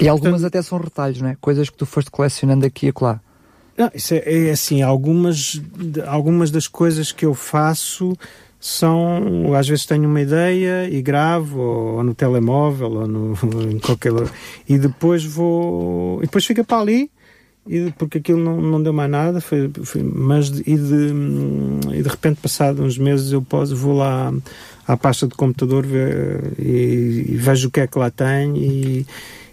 E 0.00 0.08
algumas 0.08 0.44
até 0.44 0.62
são 0.62 0.78
retalhos, 0.78 1.20
não 1.20 1.28
é? 1.28 1.36
Coisas 1.40 1.68
que 1.68 1.76
tu 1.76 1.84
foste 1.84 2.10
colecionando 2.10 2.64
aqui 2.64 2.86
e 2.86 2.88
acolá. 2.88 3.20
Não, 3.76 3.90
isso 3.94 4.14
é, 4.14 4.46
é 4.46 4.50
assim, 4.50 4.82
algumas, 4.82 5.60
algumas 6.06 6.50
das 6.50 6.68
coisas 6.68 7.10
que 7.10 7.24
eu 7.24 7.34
faço 7.34 8.16
são, 8.60 9.54
às 9.56 9.66
vezes 9.66 9.84
tenho 9.86 10.08
uma 10.08 10.20
ideia 10.20 10.88
e 10.88 11.02
gravo, 11.02 11.58
ou, 11.58 11.94
ou 11.96 12.04
no 12.04 12.14
telemóvel, 12.14 12.92
ou 12.92 13.08
no, 13.08 13.32
em 13.68 13.78
qualquer 13.78 14.12
e 14.68 14.78
depois 14.78 15.24
vou, 15.24 16.18
e 16.18 16.26
depois 16.26 16.44
fica 16.44 16.62
para 16.62 16.80
ali, 16.80 17.10
e, 17.66 17.92
porque 17.96 18.18
aquilo 18.18 18.38
não, 18.38 18.60
não 18.60 18.82
deu 18.82 18.92
mais 18.92 19.10
nada, 19.10 19.40
foi, 19.40 19.70
foi, 19.84 20.02
mas 20.02 20.48
e 20.48 20.76
de, 20.76 21.12
e 21.92 22.02
de 22.02 22.08
repente, 22.08 22.40
passado 22.40 22.82
uns 22.82 22.98
meses, 22.98 23.32
eu 23.32 23.42
posso, 23.42 23.76
vou 23.76 23.96
lá 23.96 24.32
à 24.86 24.96
pasta 24.96 25.26
de 25.26 25.34
computador 25.34 25.86
ver, 25.86 26.54
e, 26.58 27.26
e 27.28 27.36
vejo 27.36 27.68
o 27.68 27.70
que 27.70 27.80
é 27.80 27.86
que 27.86 27.98
lá 27.98 28.10
tem, 28.10 28.56
e, 28.56 29.06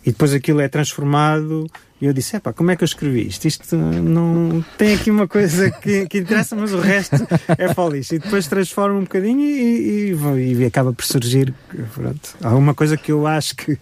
e 0.05 0.11
depois 0.11 0.33
aquilo 0.33 0.59
é 0.59 0.67
transformado 0.67 1.69
e 2.01 2.05
eu 2.05 2.13
disse, 2.13 2.37
epá, 2.37 2.53
como 2.53 2.71
é 2.71 2.75
que 2.75 2.83
eu 2.83 2.85
escrevi 2.85 3.27
isto? 3.27 3.45
Isto 3.45 3.75
não... 3.75 4.63
Tem 4.77 4.95
aqui 4.95 5.11
uma 5.11 5.27
coisa 5.27 5.69
que, 5.69 6.07
que 6.07 6.19
interessa, 6.19 6.55
mas 6.55 6.73
o 6.73 6.79
resto 6.79 7.15
é 7.57 7.73
folice. 7.73 8.15
E 8.15 8.19
depois 8.19 8.47
transforma 8.47 8.97
um 8.97 9.03
bocadinho 9.03 9.41
e, 9.41 10.13
e, 10.13 10.53
e, 10.53 10.65
acaba 10.65 10.93
por 10.93 11.03
surgir, 11.03 11.53
pronto, 11.93 12.37
alguma 12.41 12.73
coisa 12.73 12.95
que 12.95 13.11
eu 13.11 13.27
acho 13.27 13.53
que, 13.55 13.77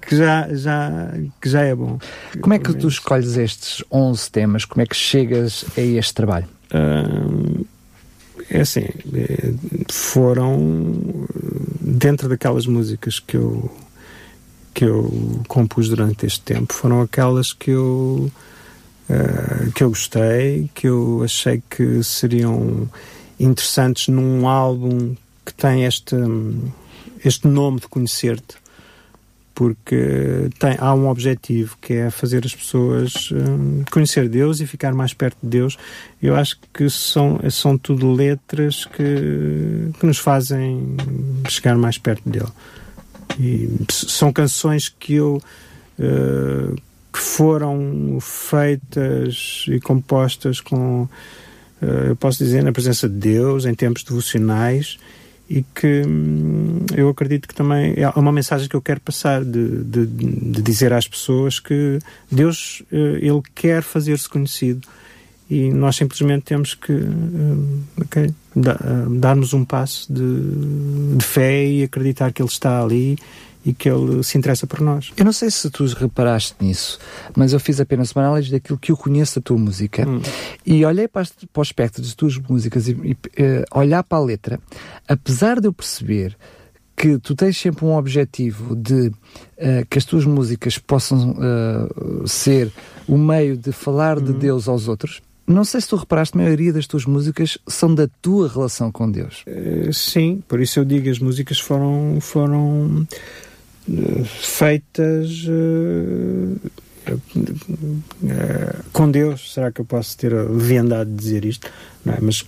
que, 0.00 0.16
já, 0.16 0.48
já, 0.52 1.14
que 1.40 1.48
já 1.48 1.62
é 1.62 1.74
bom. 1.74 1.98
Como 2.40 2.54
é 2.54 2.58
que 2.58 2.74
tu 2.74 2.88
escolhes 2.88 3.36
estes 3.36 3.84
11 3.90 4.30
temas? 4.30 4.64
Como 4.64 4.82
é 4.82 4.86
que 4.86 4.96
chegas 4.96 5.64
a 5.76 5.80
este 5.80 6.14
trabalho? 6.14 6.48
Hum, 6.74 7.64
é 8.50 8.60
assim, 8.62 8.86
é, 9.14 9.52
foram 9.92 11.26
dentro 11.80 12.28
daquelas 12.28 12.66
músicas 12.66 13.20
que 13.20 13.36
eu 13.36 13.70
que 14.74 14.84
eu 14.84 15.42
compus 15.48 15.88
durante 15.88 16.26
este 16.26 16.40
tempo 16.40 16.72
foram 16.72 17.00
aquelas 17.02 17.52
que 17.52 17.70
eu 17.70 18.30
uh, 19.08 19.72
que 19.72 19.82
eu 19.82 19.88
gostei, 19.88 20.70
que 20.74 20.88
eu 20.88 21.22
achei 21.24 21.62
que 21.68 22.02
seriam 22.02 22.88
interessantes 23.38 24.08
num 24.08 24.46
álbum 24.48 25.14
que 25.44 25.54
tem 25.54 25.84
este 25.84 26.16
este 27.24 27.46
nome 27.48 27.80
de 27.80 27.88
conhecer-te 27.88 28.60
porque 29.60 30.48
tem, 30.58 30.74
há 30.78 30.94
um 30.94 31.06
objetivo 31.06 31.76
que 31.82 31.92
é 31.92 32.10
fazer 32.10 32.46
as 32.46 32.54
pessoas 32.54 33.30
um, 33.30 33.84
conhecer 33.90 34.26
Deus 34.26 34.58
e 34.60 34.66
ficar 34.66 34.94
mais 34.94 35.12
perto 35.12 35.36
de 35.42 35.50
Deus. 35.50 35.76
Eu 36.22 36.34
acho 36.34 36.58
que 36.72 36.88
são, 36.88 37.38
são 37.50 37.76
tudo 37.76 38.10
letras 38.10 38.86
que, 38.86 39.90
que 40.00 40.06
nos 40.06 40.16
fazem 40.16 40.96
chegar 41.46 41.76
mais 41.76 41.98
perto 41.98 42.26
dele. 42.26 42.48
E 43.38 43.68
são 43.90 44.32
canções 44.32 44.88
que 44.88 45.14
eu 45.14 45.42
uh, 45.98 46.76
que 47.12 47.18
foram 47.18 48.18
feitas 48.20 49.64
e 49.68 49.80
compostas 49.80 50.60
com, 50.60 51.02
uh, 51.02 51.86
eu 52.08 52.16
posso 52.16 52.38
dizer, 52.38 52.62
na 52.62 52.72
presença 52.72 53.08
de 53.08 53.16
Deus, 53.16 53.64
em 53.64 53.74
tempos 53.74 54.04
devocionais, 54.04 54.98
e 55.48 55.64
que 55.74 56.02
hum, 56.06 56.86
eu 56.96 57.08
acredito 57.08 57.48
que 57.48 57.54
também 57.54 57.94
é 57.96 58.08
uma 58.10 58.30
mensagem 58.30 58.68
que 58.68 58.76
eu 58.76 58.80
quero 58.80 59.00
passar 59.00 59.44
de, 59.44 59.82
de, 59.82 60.06
de 60.06 60.62
dizer 60.62 60.92
às 60.92 61.08
pessoas 61.08 61.58
que 61.58 61.98
Deus 62.30 62.84
uh, 62.92 63.16
ele 63.16 63.42
quer 63.54 63.82
fazer-se 63.82 64.28
conhecido 64.28 64.86
e 65.50 65.72
nós 65.72 65.96
simplesmente 65.96 66.44
temos 66.44 66.74
que 66.74 66.92
okay, 68.00 68.32
darmos 69.18 69.52
um 69.52 69.64
passo 69.64 70.12
de, 70.12 71.16
de 71.16 71.24
fé 71.24 71.66
e 71.66 71.82
acreditar 71.82 72.32
que 72.32 72.40
Ele 72.40 72.48
está 72.48 72.80
ali 72.80 73.18
e 73.64 73.74
que 73.74 73.88
ele 73.88 74.22
se 74.22 74.38
interessa 74.38 74.66
por 74.66 74.80
nós. 74.80 75.12
Eu 75.16 75.24
não 75.24 75.32
sei 75.32 75.50
se 75.50 75.68
tu 75.70 75.84
reparaste 75.86 76.54
nisso, 76.60 76.98
mas 77.36 77.52
eu 77.52 77.60
fiz 77.60 77.80
apenas 77.80 78.12
uma 78.12 78.24
análise 78.24 78.50
daquilo 78.50 78.78
que 78.78 78.90
eu 78.90 78.96
conheço 78.96 79.38
da 79.38 79.44
tua 79.44 79.58
música 79.58 80.08
hum. 80.08 80.20
e 80.64 80.84
olhei 80.84 81.06
para, 81.06 81.26
para 81.52 81.60
o 81.60 81.62
espectro 81.62 82.02
das 82.02 82.14
tuas 82.14 82.38
músicas 82.38 82.88
e, 82.88 82.92
e 82.92 83.12
uh, 83.12 83.64
olhar 83.74 84.02
para 84.02 84.18
a 84.18 84.22
letra, 84.22 84.60
apesar 85.06 85.60
de 85.60 85.68
eu 85.68 85.72
perceber 85.72 86.36
que 86.96 87.18
tu 87.18 87.34
tens 87.34 87.56
sempre 87.56 87.84
um 87.84 87.96
objetivo 87.96 88.76
de 88.76 89.08
uh, 89.08 89.14
que 89.88 89.98
as 89.98 90.04
tuas 90.04 90.24
músicas 90.24 90.78
possam 90.78 91.32
uh, 91.32 92.28
ser 92.28 92.70
o 93.06 93.16
meio 93.16 93.56
de 93.56 93.72
falar 93.72 94.20
de 94.20 94.32
hum. 94.32 94.38
Deus 94.38 94.68
aos 94.68 94.88
outros, 94.88 95.22
não 95.50 95.64
sei 95.64 95.80
se 95.80 95.88
tu 95.88 95.96
reparaste, 95.96 96.36
a 96.36 96.40
maioria 96.40 96.72
das 96.72 96.86
tuas 96.86 97.04
músicas 97.04 97.58
são 97.66 97.94
da 97.94 98.08
tua 98.20 98.48
relação 98.48 98.90
com 98.90 99.10
Deus. 99.10 99.44
Uh, 99.46 99.92
sim, 99.92 100.42
por 100.46 100.60
isso 100.60 100.80
eu 100.80 100.84
digo, 100.84 101.08
as 101.08 101.18
músicas 101.18 101.58
foram, 101.58 102.18
foram 102.20 103.06
uh, 103.88 104.24
feitas 104.24 105.44
uh, 105.48 106.70
com 108.92 109.10
Deus. 109.10 109.52
Será 109.52 109.70
que 109.70 109.80
eu 109.80 109.84
posso 109.84 110.16
ter 110.16 110.34
a 110.34 110.42
leviandade 110.42 111.10
de 111.10 111.16
dizer 111.16 111.44
isto? 111.44 111.68
É? 112.06 112.18
Mas 112.20 112.44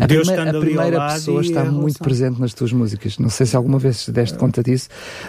a 0.00 0.06
Deus 0.06 0.28
primeira, 0.28 0.50
a 0.50 0.60
primeira 0.60 1.08
pessoa 1.12 1.40
está 1.40 1.64
muito 1.64 1.98
presente 1.98 2.40
nas 2.40 2.52
tuas 2.52 2.72
músicas. 2.72 3.18
Não 3.18 3.30
sei 3.30 3.46
se 3.46 3.56
alguma 3.56 3.78
vez 3.78 4.08
deste 4.08 4.36
conta 4.38 4.62
disso, 4.62 4.88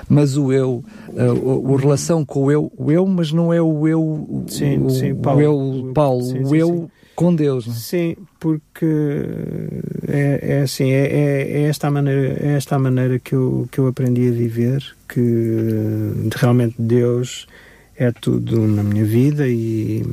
mas 0.10 0.38
o 0.38 0.52
eu, 0.52 0.84
a, 1.16 1.74
a 1.74 1.80
relação 1.80 2.26
com 2.26 2.46
o 2.46 2.52
eu, 2.52 2.72
o 2.76 2.92
eu, 2.92 3.06
mas 3.06 3.32
não 3.32 3.54
é 3.54 3.62
o 3.62 3.88
eu, 3.88 4.46
sim, 4.48 4.80
o, 4.80 4.90
sim, 4.90 5.16
Paulo, 5.16 5.40
o 5.40 5.42
eu, 5.42 5.94
Paulo, 5.94 6.24
sim, 6.24 6.44
o 6.44 6.56
eu 6.56 6.92
com 7.16 7.34
Deus. 7.34 7.68
Não? 7.68 7.74
É? 7.74 7.78
Sim, 7.78 8.16
porque 8.40 8.86
é, 10.08 10.40
é 10.42 10.62
assim, 10.62 10.90
é, 10.90 11.06
é, 11.06 11.52
é, 11.52 11.62
esta 11.64 11.88
a 11.88 11.92
maneira, 11.92 12.38
é 12.42 12.56
esta 12.56 12.76
a 12.76 12.80
maneira 12.80 13.20
que 13.20 13.34
eu, 13.34 13.68
que 13.72 13.80
eu 13.80 13.88
aprendi 13.88 14.28
a 14.28 14.32
viver, 14.32 14.84
que 15.08 16.30
realmente 16.36 16.76
Deus 16.80 17.48
é 17.98 18.12
tudo 18.12 18.60
na 18.62 18.84
minha 18.84 19.06
vida 19.06 19.48
e, 19.48 20.06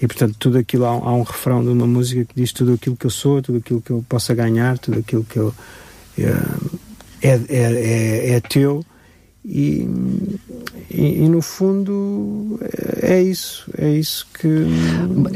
e 0.00 0.06
portanto 0.06 0.36
tudo 0.38 0.58
aquilo 0.58 0.84
há, 0.84 0.90
há 0.90 1.14
um 1.14 1.22
refrão 1.22 1.62
de 1.62 1.68
uma 1.68 1.86
música 1.86 2.24
que 2.24 2.34
diz 2.34 2.52
tudo 2.52 2.74
aquilo 2.74 2.96
que 2.96 3.06
eu 3.06 3.10
sou, 3.10 3.42
tudo 3.42 3.58
aquilo 3.58 3.80
que 3.80 3.90
eu 3.90 4.04
possa 4.08 4.34
ganhar, 4.34 4.78
tudo 4.78 4.98
aquilo 4.98 5.24
que 5.24 5.38
eu 5.38 5.54
é, 7.22 7.30
é, 7.30 7.40
é, 7.48 8.30
é 8.34 8.40
teu 8.40 8.84
e, 9.44 9.88
e, 10.90 11.24
e, 11.24 11.28
no 11.28 11.40
fundo 11.40 12.60
é 13.00 13.22
isso, 13.22 13.70
é 13.76 13.90
isso 13.90 14.26
que... 14.34 14.66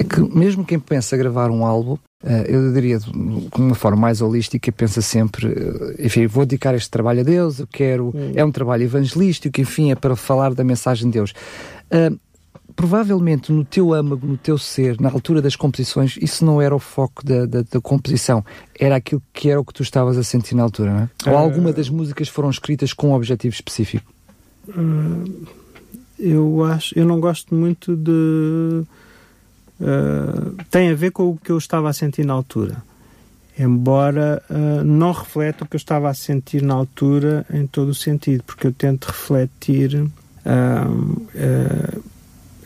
Que 0.05 0.21
mesmo 0.21 0.64
quem 0.64 0.79
pensa 0.79 1.17
gravar 1.17 1.50
um 1.50 1.64
álbum, 1.64 1.97
eh, 2.23 2.47
eu 2.49 2.73
diria 2.73 2.99
de 2.99 3.11
uma 3.57 3.75
forma 3.75 4.00
mais 4.00 4.21
holística, 4.23 4.71
pensa 4.73 5.00
sempre, 5.03 5.47
eh, 5.47 6.07
enfim, 6.07 6.26
vou 6.26 6.45
dedicar 6.45 6.75
este 6.75 6.91
trabalho 6.91 7.21
a 7.21 7.23
Deus, 7.23 7.61
eu 7.61 7.67
quero, 7.67 8.09
hum. 8.14 8.33
é 8.35 8.45
um 8.45 8.50
trabalho 8.50 8.83
evangelístico, 8.83 9.61
enfim, 9.61 9.91
é 9.91 9.95
para 9.95 10.17
falar 10.17 10.55
da 10.55 10.64
mensagem 10.64 11.09
de 11.11 11.19
Deus. 11.19 11.33
Uh, 11.91 12.19
provavelmente 12.75 13.53
no 13.53 13.64
teu 13.64 13.93
âmago, 13.93 14.26
no 14.26 14.37
teu 14.37 14.59
ser, 14.59 15.00
na 15.00 15.11
altura 15.11 15.41
das 15.41 15.57
composições, 15.57 16.17
isso 16.21 16.45
não 16.45 16.61
era 16.61 16.75
o 16.75 16.79
foco 16.79 17.25
da, 17.25 17.47
da, 17.47 17.62
da 17.62 17.81
composição, 17.81 18.45
era 18.79 18.97
aquilo 18.97 19.23
que 19.33 19.50
era 19.50 19.61
o 19.61 19.64
que 19.64 19.73
tu 19.73 19.83
estavas 19.83 20.17
a 20.19 20.23
sentir 20.23 20.55
na 20.55 20.62
altura, 20.62 20.93
não 20.93 21.00
é? 21.00 21.31
Ou 21.31 21.37
alguma 21.37 21.73
das 21.73 21.88
músicas 21.88 22.29
foram 22.29 22.50
escritas 22.50 22.93
com 22.93 23.11
um 23.11 23.14
objetivo 23.14 23.55
específico? 23.55 24.12
Uh, 24.69 25.47
eu 26.19 26.64
acho, 26.64 26.99
eu 26.99 27.07
não 27.07 27.21
gosto 27.21 27.55
muito 27.55 27.97
de. 27.97 28.85
Uh, 29.81 30.57
tem 30.71 30.91
a 30.91 30.95
ver 30.95 31.11
com 31.11 31.31
o 31.31 31.37
que 31.37 31.50
eu 31.50 31.59
estava 31.59 31.88
a 31.88 31.93
sentir 31.93 32.25
na 32.25 32.33
altura. 32.33 32.83
Embora 33.59 34.43
uh, 34.50 34.83
não 34.85 35.12
reflete 35.12 35.62
o 35.62 35.67
que 35.67 35.76
eu 35.76 35.79
estava 35.79 36.09
a 36.09 36.14
sentir 36.14 36.62
na 36.62 36.75
altura 36.75 37.47
em 37.53 37.67
todo 37.67 37.91
o 37.91 37.95
sentido, 37.95 38.43
porque 38.45 38.67
eu 38.67 38.73
tento 38.73 39.07
refletir 39.07 40.05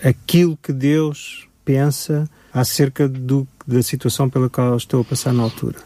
aquilo 0.03 0.57
que 0.63 0.73
Deus 0.73 1.47
pensa 1.65 2.29
acerca 2.53 3.09
do, 3.09 3.47
da 3.67 3.83
situação 3.83 4.29
pela 4.29 4.49
qual 4.49 4.77
estou 4.77 5.03
a 5.03 5.05
passar 5.05 5.33
na 5.33 5.43
altura. 5.43 5.79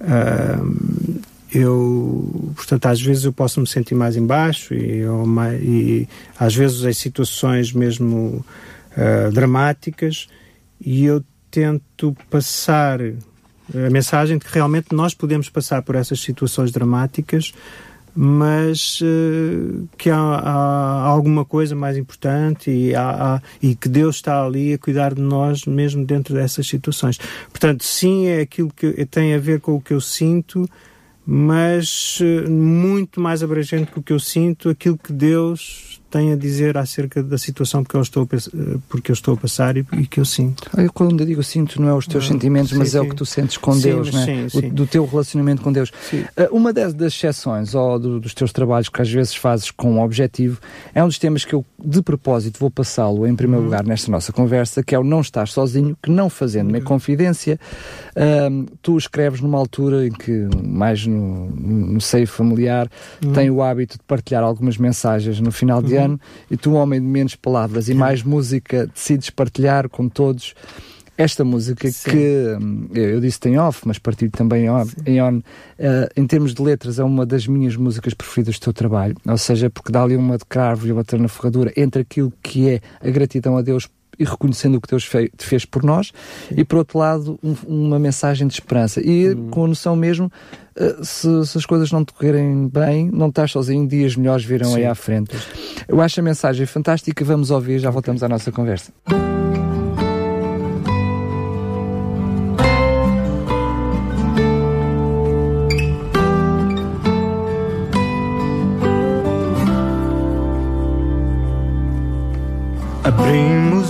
Uh, 0.00 1.20
eu, 1.52 2.52
portanto, 2.56 2.86
às 2.86 3.00
vezes 3.00 3.24
eu 3.24 3.32
posso 3.32 3.60
me 3.60 3.66
sentir 3.66 3.94
mais 3.94 4.16
embaixo 4.16 4.74
e, 4.74 4.98
eu, 4.98 5.24
e 5.60 6.08
às 6.38 6.54
vezes 6.54 6.82
em 6.82 6.92
situações 6.92 7.72
mesmo 7.72 8.44
uh, 8.96 9.32
dramáticas 9.32 10.26
e 10.80 11.04
eu 11.04 11.22
tento 11.50 12.16
passar 12.28 13.00
a 13.00 13.90
mensagem 13.90 14.36
de 14.36 14.44
que 14.44 14.52
realmente 14.52 14.88
nós 14.92 15.14
podemos 15.14 15.48
passar 15.48 15.82
por 15.82 15.94
essas 15.94 16.20
situações 16.20 16.72
dramáticas 16.72 17.52
mas 18.14 19.00
uh, 19.00 19.88
que 19.98 20.08
há, 20.08 20.16
há, 20.16 21.02
alguma 21.02 21.44
coisa 21.44 21.74
mais 21.74 21.96
importante 21.96 22.70
e, 22.70 22.94
há, 22.94 23.34
há, 23.34 23.42
e 23.60 23.74
que 23.74 23.88
Deus 23.88 24.16
está 24.16 24.44
ali 24.44 24.72
a 24.72 24.78
cuidar 24.78 25.14
de 25.14 25.20
nós 25.20 25.64
mesmo 25.64 26.04
dentro 26.04 26.34
dessas 26.34 26.66
situações. 26.66 27.18
Portanto, 27.50 27.84
sim, 27.84 28.26
é 28.26 28.40
aquilo 28.40 28.70
que 28.70 29.04
tem 29.06 29.34
a 29.34 29.38
ver 29.38 29.60
com 29.60 29.74
o 29.74 29.80
que 29.80 29.92
eu 29.92 30.00
sinto, 30.00 30.68
mas 31.26 32.20
uh, 32.20 32.50
muito 32.50 33.20
mais 33.20 33.42
abrangente 33.42 33.90
que 33.90 33.98
o 33.98 34.02
que 34.02 34.12
eu 34.12 34.20
sinto, 34.20 34.68
aquilo 34.68 34.96
que 34.96 35.12
Deus 35.12 36.00
tem 36.14 36.32
a 36.32 36.36
dizer 36.36 36.78
acerca 36.78 37.20
da 37.24 37.36
situação 37.36 37.82
porque 37.82 37.96
eu 37.96 38.00
estou, 38.00 38.28
porque 38.88 39.10
eu 39.10 39.14
estou 39.14 39.34
a 39.34 39.36
passar 39.36 39.76
e, 39.76 39.84
e 39.94 40.06
que 40.06 40.20
eu 40.20 40.24
sinto. 40.24 40.70
Eu, 40.78 40.92
quando 40.92 41.20
eu 41.20 41.26
digo 41.26 41.42
sinto, 41.42 41.82
não 41.82 41.88
é 41.88 41.94
os 41.94 42.06
teus 42.06 42.24
ah, 42.24 42.28
sentimentos, 42.28 42.70
sim, 42.70 42.78
mas 42.78 42.90
sim. 42.90 42.98
é 42.98 43.00
o 43.00 43.08
que 43.08 43.16
tu 43.16 43.26
sentes 43.26 43.56
com 43.56 43.72
sim, 43.72 43.80
Deus, 43.80 44.12
né? 44.12 44.46
O, 44.54 44.62
do 44.70 44.86
teu 44.86 45.04
relacionamento 45.04 45.60
com 45.60 45.72
Deus. 45.72 45.90
Uh, 46.12 46.56
uma 46.56 46.72
das, 46.72 46.94
das 46.94 47.12
exceções 47.12 47.74
ou 47.74 47.98
do, 47.98 48.20
dos 48.20 48.32
teus 48.32 48.52
trabalhos 48.52 48.88
que 48.88 49.02
às 49.02 49.10
vezes 49.10 49.34
fazes 49.34 49.72
com 49.72 49.94
um 49.94 50.00
objetivo 50.00 50.60
é 50.94 51.02
um 51.02 51.08
dos 51.08 51.18
temas 51.18 51.44
que 51.44 51.52
eu, 51.52 51.64
de 51.84 52.00
propósito, 52.00 52.60
vou 52.60 52.70
passá-lo 52.70 53.26
em 53.26 53.34
primeiro 53.34 53.62
uhum. 53.62 53.70
lugar 53.70 53.84
nesta 53.84 54.08
nossa 54.08 54.32
conversa, 54.32 54.84
que 54.84 54.94
é 54.94 54.98
o 54.98 55.02
não 55.02 55.20
estar 55.20 55.48
sozinho, 55.48 55.96
que 56.00 56.10
não 56.10 56.30
fazendo-me 56.30 56.78
uhum. 56.78 56.84
confidência, 56.84 57.58
uh, 58.14 58.66
tu 58.80 58.96
escreves 58.96 59.40
numa 59.40 59.58
altura 59.58 60.06
em 60.06 60.12
que, 60.12 60.48
mais 60.62 61.04
no, 61.04 61.50
no 61.50 62.00
seio 62.00 62.28
familiar, 62.28 62.88
uhum. 63.24 63.32
tem 63.32 63.50
o 63.50 63.60
hábito 63.60 63.98
de 63.98 64.04
partilhar 64.04 64.44
algumas 64.44 64.78
mensagens 64.78 65.40
no 65.40 65.50
final 65.50 65.82
de 65.82 65.94
uhum. 65.94 66.03
Ano 66.04 66.20
e 66.50 66.56
tu, 66.56 66.72
homem 66.74 67.00
de 67.00 67.06
menos 67.06 67.34
palavras 67.34 67.88
e 67.88 67.94
mais 67.94 68.22
música, 68.22 68.86
decides 68.86 69.30
partilhar 69.30 69.88
com 69.88 70.08
todos 70.08 70.54
esta 71.16 71.44
música 71.44 71.90
Sim. 71.90 72.10
que 72.10 72.56
hum, 72.60 72.88
eu 72.92 73.20
disse 73.20 73.38
tem 73.38 73.58
off, 73.58 73.82
mas 73.86 73.98
partilho 73.98 74.30
também 74.30 74.66
em 75.06 75.22
on, 75.22 75.38
uh, 75.38 75.42
em 76.16 76.26
termos 76.26 76.54
de 76.54 76.62
letras, 76.62 76.98
é 76.98 77.04
uma 77.04 77.24
das 77.24 77.46
minhas 77.46 77.76
músicas 77.76 78.14
preferidas 78.14 78.58
do 78.58 78.62
teu 78.62 78.72
trabalho. 78.72 79.14
Ou 79.26 79.38
seja, 79.38 79.70
porque 79.70 79.92
dá 79.92 80.02
ali 80.02 80.16
uma 80.16 80.36
de 80.36 80.44
cravo 80.44 80.86
e 80.86 80.92
outra 80.92 81.18
na 81.18 81.28
ferradura 81.28 81.72
entre 81.76 82.02
aquilo 82.02 82.32
que 82.42 82.68
é 82.68 82.80
a 83.00 83.10
gratidão 83.10 83.56
a 83.56 83.62
Deus 83.62 83.88
e 84.18 84.24
reconhecendo 84.24 84.76
o 84.76 84.80
que 84.80 84.88
Deus 84.88 85.04
fez, 85.04 85.30
fez 85.38 85.64
por 85.64 85.82
nós, 85.82 86.12
Sim. 86.48 86.54
e 86.58 86.64
por 86.64 86.78
outro 86.78 86.98
lado, 86.98 87.38
um, 87.42 87.54
uma 87.66 87.98
mensagem 87.98 88.46
de 88.46 88.54
esperança. 88.54 89.00
E 89.00 89.34
hum. 89.34 89.48
com 89.50 89.64
a 89.64 89.68
noção 89.68 89.96
mesmo, 89.96 90.30
uh, 90.76 91.04
se, 91.04 91.46
se, 91.46 91.58
as 91.58 91.66
coisas 91.66 91.90
não 91.92 92.04
te 92.04 92.12
correrem 92.12 92.68
bem, 92.68 93.10
não 93.12 93.28
estás 93.28 93.52
sozinho, 93.52 93.86
dias 93.86 94.16
melhores 94.16 94.44
virão 94.44 94.70
Sim. 94.70 94.76
aí 94.78 94.86
à 94.86 94.94
frente. 94.94 95.36
Eu 95.88 96.00
acho 96.00 96.20
a 96.20 96.22
mensagem 96.22 96.66
fantástica, 96.66 97.24
vamos 97.24 97.50
ouvir, 97.50 97.78
já 97.78 97.90
voltamos 97.90 98.22
à 98.22 98.28
nossa 98.28 98.50
conversa. 98.50 98.92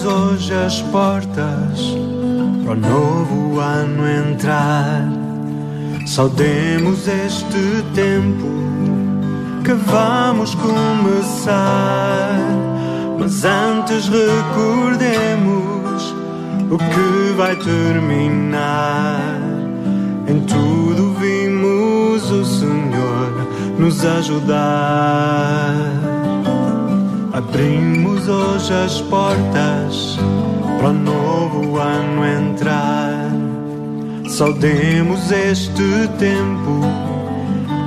Hoje 0.07 0.53
as 0.53 0.83
portas 0.83 1.81
para 2.63 2.73
o 2.73 2.77
novo 2.77 3.59
ano 3.59 4.07
entrar. 4.07 5.09
Saudemos 6.07 7.09
este 7.09 7.83
tempo 7.95 8.47
que 9.65 9.73
vamos 9.73 10.55
começar. 10.57 12.39
Mas 13.19 13.47
antes 13.47 14.07
recordemos 14.09 14.55
o 16.71 16.77
que 16.77 17.33
vai 17.39 17.57
terminar. 17.57 19.41
Em 20.29 20.41
tudo 20.41 21.15
vimos 21.15 22.31
o 22.31 22.45
Senhor 22.45 23.33
nos 23.79 24.05
ajudar. 24.05 25.35
Abrimos 27.35 28.27
hoje 28.29 28.73
as 28.73 29.01
portas 29.01 30.17
para 30.79 30.91
o 30.91 30.93
novo 30.93 31.81
ano 31.81 32.25
entrar. 32.25 33.29
Saudemos 34.29 35.33
este 35.33 36.09
tempo 36.17 36.81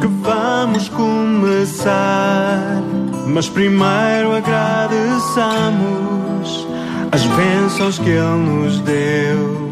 que 0.02 0.08
vamos 0.22 0.90
começar. 0.90 2.84
Mas 3.26 3.48
primeiro 3.48 4.36
agradeçamos 4.36 6.68
as 7.14 7.24
bênçãos 7.24 7.98
que 8.00 8.10
Ele 8.10 8.20
nos 8.20 8.82
deu. 8.82 9.72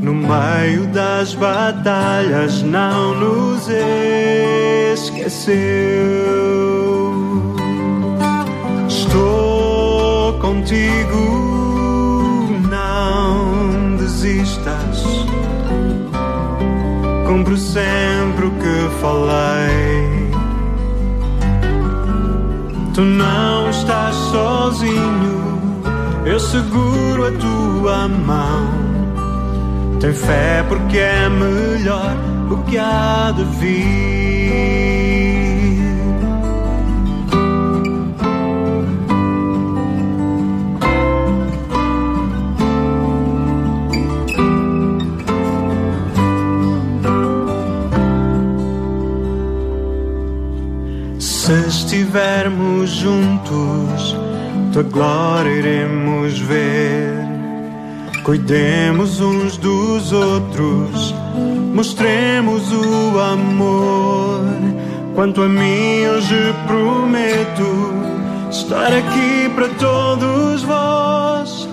No 0.00 0.14
meio 0.14 0.86
das 0.94 1.34
batalhas 1.34 2.62
não 2.62 3.14
nos 3.20 3.68
esqueceu. 4.94 6.48
Contigo, 10.68 12.60
não 12.68 13.96
desistas. 13.96 15.02
Cumpro 17.26 17.56
sempre 17.56 18.46
o 18.46 18.50
que 18.50 19.00
falei. 19.00 20.28
Tu 22.92 23.00
não 23.00 23.70
estás 23.70 24.14
sozinho, 24.14 25.82
eu 26.26 26.38
seguro 26.38 27.28
a 27.28 27.32
tua 27.32 28.08
mão. 28.08 28.68
Tem 30.00 30.12
fé 30.12 30.62
porque 30.68 30.98
é 30.98 31.28
melhor 31.30 32.14
o 32.50 32.58
que 32.64 32.76
há 32.76 33.32
de 33.34 33.44
vir. 33.58 34.27
Estivermos 52.08 52.90
juntos, 52.90 54.16
tua 54.72 54.82
glória 54.82 55.50
iremos 55.50 56.38
ver. 56.40 57.28
Cuidemos 58.24 59.20
uns 59.20 59.58
dos 59.58 60.10
outros, 60.12 61.14
mostremos 61.74 62.72
o 62.72 63.20
amor. 63.20 64.40
Quanto 65.14 65.42
a 65.42 65.48
mim, 65.48 66.06
hoje 66.06 66.54
prometo 66.66 67.92
estar 68.50 68.86
aqui 68.86 69.50
para 69.54 69.68
todos 69.78 70.62
vós. 70.62 71.68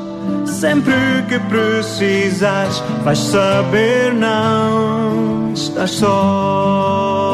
Sempre 0.45 0.93
que 1.29 1.39
precisas, 1.39 2.83
vais 3.03 3.19
saber 3.19 4.13
não 4.13 5.51
estás 5.53 5.91
só. 5.91 7.24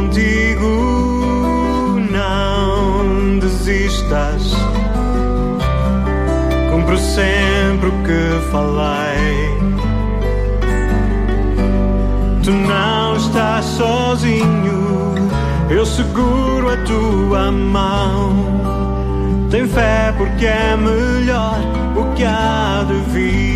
Contigo, 0.00 0.66
não 2.10 3.38
desistas. 3.38 4.54
Cumpro 6.70 6.96
sempre 6.98 7.88
o 7.88 7.92
que 8.02 8.40
falei. 8.50 9.60
Tu 12.42 12.50
não 12.50 13.16
estás 13.16 13.64
sozinho, 13.66 15.14
eu 15.68 15.84
seguro 15.84 16.70
a 16.70 16.76
tua 16.78 17.52
mão. 17.52 18.60
Tem 19.50 19.68
fé 19.68 20.14
porque 20.16 20.46
é 20.46 20.76
melhor 20.76 21.58
o 21.96 22.14
que 22.14 22.24
há 22.24 22.86
de 22.86 22.94
vir. 23.12 23.50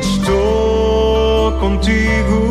Estou 0.00 1.52
contigo 1.52 2.47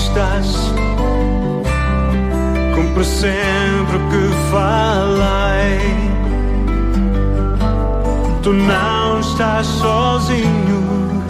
estás. 0.00 0.72
Cumpre 2.74 3.04
sempre 3.04 3.96
o 3.96 4.08
que 4.10 4.22
falei. 4.50 5.80
Tu 8.42 8.52
não 8.52 9.20
estás 9.20 9.66
sozinho, 9.66 11.22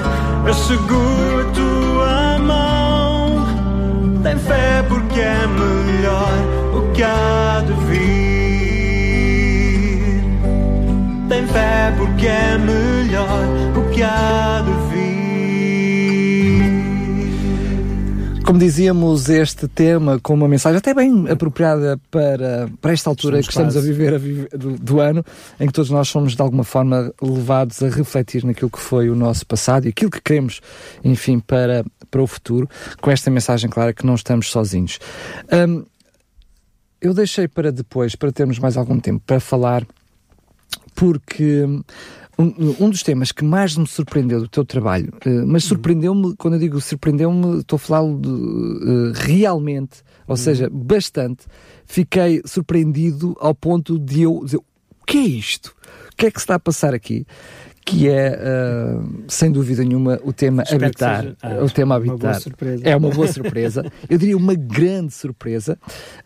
eu 0.47 0.55
seguro 0.55 1.41
a 1.41 1.45
tua 1.53 2.39
mão. 2.39 3.47
Tem 4.23 4.39
fé 4.39 4.85
porque 4.89 5.21
é 5.21 5.47
melhor 5.47 6.33
o 6.75 6.93
que 6.93 7.03
há 7.03 7.63
de 7.67 7.73
vir. 7.87 8.01
Tem 11.29 11.47
fé 11.47 11.93
porque 11.97 12.27
é 12.27 12.59
melhor 12.59 13.45
o 13.77 13.83
que 13.91 14.03
há 14.03 14.63
de 14.65 14.73
vir. 14.91 15.00
Como 18.51 18.59
dizíamos, 18.59 19.29
este 19.29 19.69
tema 19.69 20.19
com 20.19 20.35
uma 20.35 20.49
mensagem 20.49 20.79
até 20.79 20.93
bem 20.93 21.25
apropriada 21.31 22.01
para, 22.11 22.69
para 22.81 22.93
esta 22.93 23.09
altura 23.09 23.35
Somos 23.35 23.47
que 23.47 23.53
estamos 23.53 23.77
a 23.77 23.81
viver, 23.81 24.15
a 24.15 24.19
viver 24.19 24.49
do, 24.49 24.73
do, 24.73 25.01
ano, 25.01 25.25
em 25.61 25.69
que 25.69 25.73
todos 25.73 25.89
nós 25.89 26.09
somos 26.09 26.35
de 26.35 26.43
alguma 26.43 26.65
forma 26.65 27.15
levados 27.23 27.81
a 27.81 27.89
refletir 27.89 28.45
naquilo 28.45 28.69
que 28.69 28.81
foi 28.81 29.09
o 29.09 29.15
nosso 29.15 29.47
passado 29.47 29.87
e 29.87 29.91
aquilo 29.91 30.11
que 30.11 30.21
queremos, 30.21 30.61
enfim, 31.05 31.39
para, 31.39 31.85
para 32.11 32.21
o 32.21 32.27
futuro, 32.27 32.69
com 33.01 33.09
esta 33.09 33.31
mensagem 33.31 33.71
clara 33.71 33.93
que 33.93 34.05
não 34.05 34.17
estamos 34.17 34.51
sozinhos. 34.51 34.99
Um, 35.53 35.85
eu 37.01 37.15
deixei 37.15 37.47
para 37.47 37.71
depois, 37.71 38.17
para 38.17 38.33
termos 38.33 38.59
mais 38.59 38.77
algum 38.77 38.99
tempo 38.99 39.23
para 39.25 39.39
falar, 39.39 39.87
porque 40.97 41.69
um, 42.43 42.77
um, 42.87 42.91
dos 42.91 43.03
temas 43.03 43.33
que 43.33 43.45
mais 43.45 43.77
me 43.77 43.87
surpreendeu 43.87 44.41
do 44.41 44.49
teu 44.49 44.65
trabalho, 44.65 45.13
uh, 45.27 45.47
mas 45.47 45.65
surpreendeu-me, 45.65 46.35
quando 46.37 46.55
eu 46.55 46.61
digo 46.61 46.81
surpreendeu-me, 46.81 47.61
estou 47.61 47.77
a 47.77 47.79
falar 47.79 48.03
uh, 48.03 49.13
realmente, 49.15 50.03
ou 50.27 50.33
uhum. 50.33 50.37
seja, 50.37 50.69
bastante, 50.71 51.47
fiquei 51.85 52.43
surpreendido 52.45 53.37
ao 53.41 53.55
ponto 53.55 53.99
de 53.99 54.23
eu 54.23 54.43
dizer, 54.45 54.59
o 54.59 54.65
que 55.07 55.19
é 55.19 55.23
isto? 55.23 55.75
O 56.13 56.17
que 56.17 56.27
é 56.27 56.31
que 56.31 56.39
se 56.39 56.45
está 56.45 56.55
a 56.55 56.61
passar 56.61 56.95
aqui? 56.95 57.27
que 57.91 58.09
é, 58.09 58.39
uh, 58.39 59.25
sem 59.27 59.51
dúvida 59.51 59.83
nenhuma, 59.83 60.21
o 60.23 60.33
tema 60.33 60.63
Espero 60.63 60.85
habitar. 60.85 61.23
Seja, 61.23 61.37
ah, 61.43 61.65
o 61.65 61.71
tema 61.71 61.97
habitar. 61.97 62.39
Uma 62.61 62.89
é 62.89 62.97
uma 62.97 63.11
boa 63.11 63.27
surpresa. 63.27 63.91
Eu 64.09 64.19
diria 64.19 64.37
uma 64.37 64.55
grande 64.55 65.13
surpresa. 65.13 65.79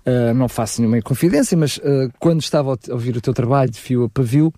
Uh, 0.04 0.34
não 0.34 0.48
faço 0.48 0.80
nenhuma 0.80 1.00
confidência, 1.00 1.56
mas 1.56 1.78
uh, 1.78 2.12
quando 2.18 2.42
estava 2.42 2.72
a 2.72 2.92
ouvir 2.92 3.16
o 3.16 3.20
teu 3.20 3.32
trabalho 3.32 3.70
de 3.70 3.80
fio 3.80 4.04
a 4.04 4.08
pavio, 4.08 4.52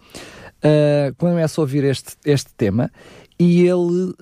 quando 1.16 1.32
começo 1.32 1.60
a 1.60 1.62
ouvir 1.62 1.84
este, 1.84 2.16
este 2.24 2.52
tema, 2.54 2.90
e 3.38 3.66
ele 3.66 4.14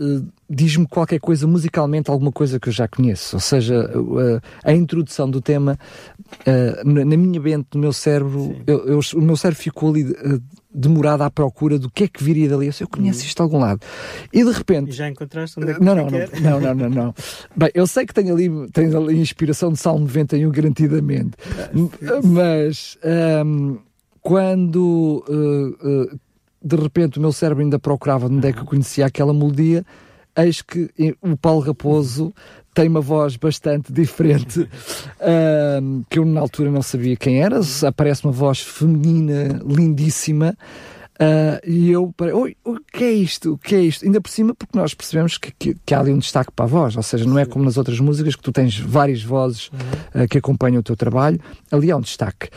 diz-me 0.50 0.86
qualquer 0.86 1.20
coisa 1.20 1.46
musicalmente, 1.46 2.10
alguma 2.10 2.32
coisa 2.32 2.58
que 2.58 2.68
eu 2.68 2.72
já 2.72 2.88
conheço. 2.88 3.36
Ou 3.36 3.40
seja, 3.40 3.88
a 4.64 4.72
introdução 4.72 5.30
do 5.30 5.40
tema, 5.40 5.78
na 6.84 7.16
minha 7.16 7.40
mente, 7.40 7.68
no 7.74 7.80
meu 7.80 7.92
cérebro, 7.92 8.56
eu, 8.66 8.86
eu, 8.86 9.00
o 9.14 9.22
meu 9.22 9.36
cérebro 9.36 9.62
ficou 9.62 9.90
ali 9.90 10.04
demorada 10.74 11.24
à 11.24 11.30
procura 11.30 11.78
do 11.78 11.88
que 11.88 12.04
é 12.04 12.08
que 12.08 12.22
viria 12.22 12.48
dali. 12.48 12.66
Eu, 12.66 12.72
sei, 12.72 12.84
eu 12.84 12.88
conheço 12.88 13.20
hum. 13.20 13.26
isto 13.26 13.36
de 13.36 13.42
algum 13.42 13.58
lado. 13.58 13.80
E 14.32 14.42
de 14.42 14.50
repente. 14.50 14.90
E 14.90 14.92
já 14.92 15.08
encontraste 15.08 15.60
onde 15.60 15.70
é 15.70 15.74
que 15.74 15.80
não, 15.80 15.94
não, 15.94 16.10
não, 16.10 16.20
não, 16.40 16.60
não, 16.60 16.74
não, 16.74 16.90
não. 16.90 17.14
Bem, 17.56 17.70
eu 17.72 17.86
sei 17.86 18.04
que 18.04 18.12
tenho 18.12 18.34
ali, 18.34 18.50
tenho 18.72 18.98
ali 18.98 19.20
inspiração 19.20 19.72
de 19.72 19.78
Salmo 19.78 20.00
91, 20.06 20.50
garantidamente. 20.50 21.36
Mas 22.24 22.98
um, 23.46 23.78
quando 24.20 25.24
uh, 25.28 26.12
uh, 26.12 26.20
de 26.64 26.76
repente 26.76 27.18
o 27.18 27.20
meu 27.20 27.32
cérebro 27.32 27.62
ainda 27.62 27.78
procurava 27.78 28.26
onde 28.26 28.48
é 28.48 28.52
que 28.52 28.60
eu 28.60 28.64
conhecia 28.64 29.04
aquela 29.04 29.34
melodia, 29.34 29.84
eis 30.36 30.62
que 30.62 30.90
o 31.20 31.36
Paulo 31.36 31.60
Raposo 31.60 32.34
tem 32.72 32.88
uma 32.88 33.00
voz 33.00 33.36
bastante 33.36 33.92
diferente, 33.92 34.60
uh, 35.20 36.04
que 36.10 36.18
eu 36.18 36.24
na 36.24 36.40
altura 36.40 36.70
não 36.70 36.82
sabia 36.82 37.16
quem 37.16 37.42
era, 37.42 37.60
aparece 37.86 38.24
uma 38.24 38.32
voz 38.32 38.60
feminina 38.60 39.60
lindíssima, 39.64 40.56
Uh, 41.14 41.62
e 41.64 41.92
eu 41.92 42.12
parei, 42.16 42.34
oi, 42.34 42.56
o 42.64 42.76
que 42.92 43.04
é 43.04 43.12
isto? 43.12 43.52
O 43.52 43.58
que 43.58 43.76
é 43.76 43.80
isto? 43.80 44.04
Ainda 44.04 44.20
por 44.20 44.28
cima, 44.28 44.52
porque 44.52 44.76
nós 44.76 44.94
percebemos 44.94 45.38
que, 45.38 45.52
que, 45.52 45.76
que 45.86 45.94
há 45.94 46.00
ali 46.00 46.12
um 46.12 46.18
destaque 46.18 46.50
para 46.50 46.64
a 46.64 46.68
voz, 46.68 46.96
ou 46.96 47.04
seja, 47.04 47.24
não 47.24 47.38
é 47.38 47.46
como 47.46 47.64
nas 47.64 47.76
outras 47.76 48.00
músicas 48.00 48.34
que 48.34 48.42
tu 48.42 48.50
tens 48.50 48.76
várias 48.76 49.22
vozes 49.22 49.68
uh, 49.68 50.26
que 50.28 50.38
acompanham 50.38 50.80
o 50.80 50.82
teu 50.82 50.96
trabalho, 50.96 51.40
ali 51.70 51.90
há 51.90 51.96
um 51.96 52.00
destaque. 52.00 52.48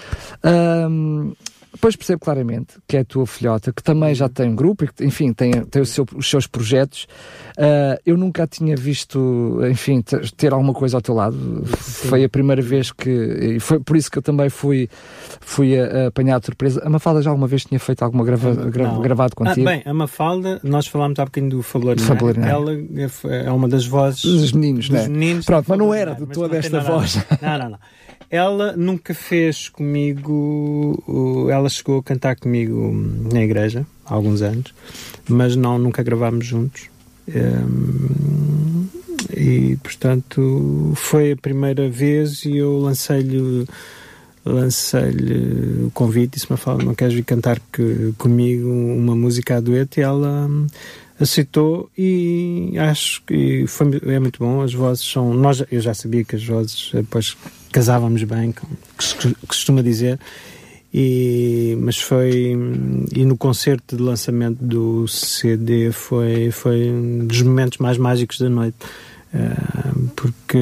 Uh, 0.43 1.35
depois 1.77 1.95
percebo 1.95 2.19
claramente 2.19 2.73
que 2.87 2.97
é 2.97 3.01
a 3.01 3.05
tua 3.05 3.27
filhota, 3.27 3.71
que 3.71 3.83
também 3.83 4.13
já 4.15 4.27
tem 4.27 4.49
um 4.49 4.55
grupo 4.55 4.83
e 4.83 4.87
que, 4.87 5.05
enfim, 5.05 5.31
tem, 5.31 5.51
tem 5.65 5.85
seu, 5.85 6.05
os 6.15 6.27
seus 6.27 6.47
projetos. 6.47 7.07
Uh, 7.55 8.01
eu 8.05 8.17
nunca 8.17 8.43
a 8.43 8.47
tinha 8.47 8.75
visto, 8.75 9.59
enfim, 9.69 10.01
ter 10.35 10.53
alguma 10.53 10.73
coisa 10.73 10.97
ao 10.97 11.01
teu 11.01 11.13
lado. 11.13 11.37
Sim. 11.79 12.07
Foi 12.09 12.23
a 12.23 12.29
primeira 12.29 12.61
vez 12.61 12.91
que. 12.91 13.09
E 13.09 13.59
foi 13.59 13.79
por 13.79 13.95
isso 13.95 14.09
que 14.09 14.17
eu 14.17 14.21
também 14.21 14.49
fui, 14.49 14.89
fui 15.39 15.75
apanhado 16.07 16.41
de 16.41 16.45
surpresa. 16.47 16.81
A 16.83 16.89
Mafalda 16.89 17.21
já 17.21 17.29
alguma 17.29 17.47
vez 17.47 17.63
tinha 17.63 17.79
feito 17.79 18.01
alguma 18.03 18.25
grava, 18.25 18.53
gra, 18.53 18.99
gravado 18.99 19.33
ah, 19.33 19.45
contigo? 19.45 19.67
Ah, 19.67 19.71
bem, 19.71 19.83
a 19.85 19.93
Mafalda, 19.93 20.59
nós 20.63 20.87
falámos 20.87 21.19
há 21.19 21.25
bocadinho 21.25 21.51
do 21.51 21.61
Fabularinário. 21.61 22.41
É? 22.41 22.49
Ela 22.49 22.73
é, 22.73 23.45
é 23.45 23.51
uma 23.51 23.67
das 23.67 23.85
vozes. 23.85 24.23
Dos 24.23 24.51
meninos, 24.51 24.89
dos 24.89 25.01
né? 25.01 25.07
meninos 25.07 25.45
Pronto, 25.45 25.65
mas 25.67 25.77
não 25.77 25.93
era 25.93 26.15
de 26.15 26.25
toda 26.25 26.57
esta 26.57 26.79
voz. 26.79 27.17
Não, 27.41 27.57
não, 27.57 27.69
não. 27.69 27.79
Ela 28.29 28.75
nunca 28.75 29.13
fez 29.13 29.69
comigo. 29.69 31.47
Ela 31.49 31.69
chegou 31.69 31.99
a 31.99 32.03
cantar 32.03 32.35
comigo 32.35 32.91
na 33.31 33.41
igreja 33.41 33.85
há 34.05 34.13
alguns 34.13 34.41
anos, 34.41 34.73
mas 35.29 35.55
não 35.55 35.79
nunca 35.79 36.03
gravámos 36.03 36.45
juntos. 36.45 36.89
Um, 37.29 38.87
e 39.35 39.77
portanto 39.83 40.93
foi 40.95 41.33
a 41.33 41.35
primeira 41.35 41.89
vez 41.89 42.45
e 42.45 42.55
eu 42.55 42.79
lancei-lhe 42.79 43.67
lancei-lhe 44.45 45.83
o 45.83 45.91
convite 45.91 46.37
e 46.37 46.39
se 46.39 46.49
me 46.49 46.57
fala 46.57 46.81
não 46.81 46.95
queres 46.95 47.13
vir 47.13 47.25
cantar 47.25 47.59
que, 47.73 48.13
comigo 48.17 48.69
uma 48.69 49.13
música 49.13 49.57
a 49.57 49.59
dueto 49.59 49.99
e 49.99 50.03
ela 50.03 50.49
aceitou 51.19 51.89
e 51.97 52.73
acho 52.77 53.21
que 53.23 53.65
foi, 53.67 53.87
é 54.05 54.19
muito 54.19 54.39
bom. 54.39 54.61
As 54.61 54.73
vozes 54.73 55.05
são. 55.05 55.33
Nós, 55.33 55.63
eu 55.71 55.81
já 55.81 55.93
sabia 55.93 56.23
que 56.23 56.35
as 56.35 56.45
vozes 56.45 56.91
depois 56.93 57.35
casávamos 57.71 58.23
bem, 58.23 58.51
como 58.51 58.77
costuma 59.47 59.81
dizer. 59.81 60.19
E, 60.93 61.77
mas 61.81 61.97
foi 61.97 62.57
e 63.13 63.25
no 63.25 63.37
concerto 63.37 63.97
de 63.97 64.01
lançamento 64.01 64.63
do 64.63 65.05
CD 65.05 65.91
foi 65.91 66.49
foi 66.49 66.89
um 66.89 67.27
dos 67.27 67.41
momentos 67.41 67.77
mais 67.77 67.97
mágicos 67.97 68.39
da 68.39 68.47
noite 68.47 68.77
uh, 69.33 70.09
porque 70.15 70.57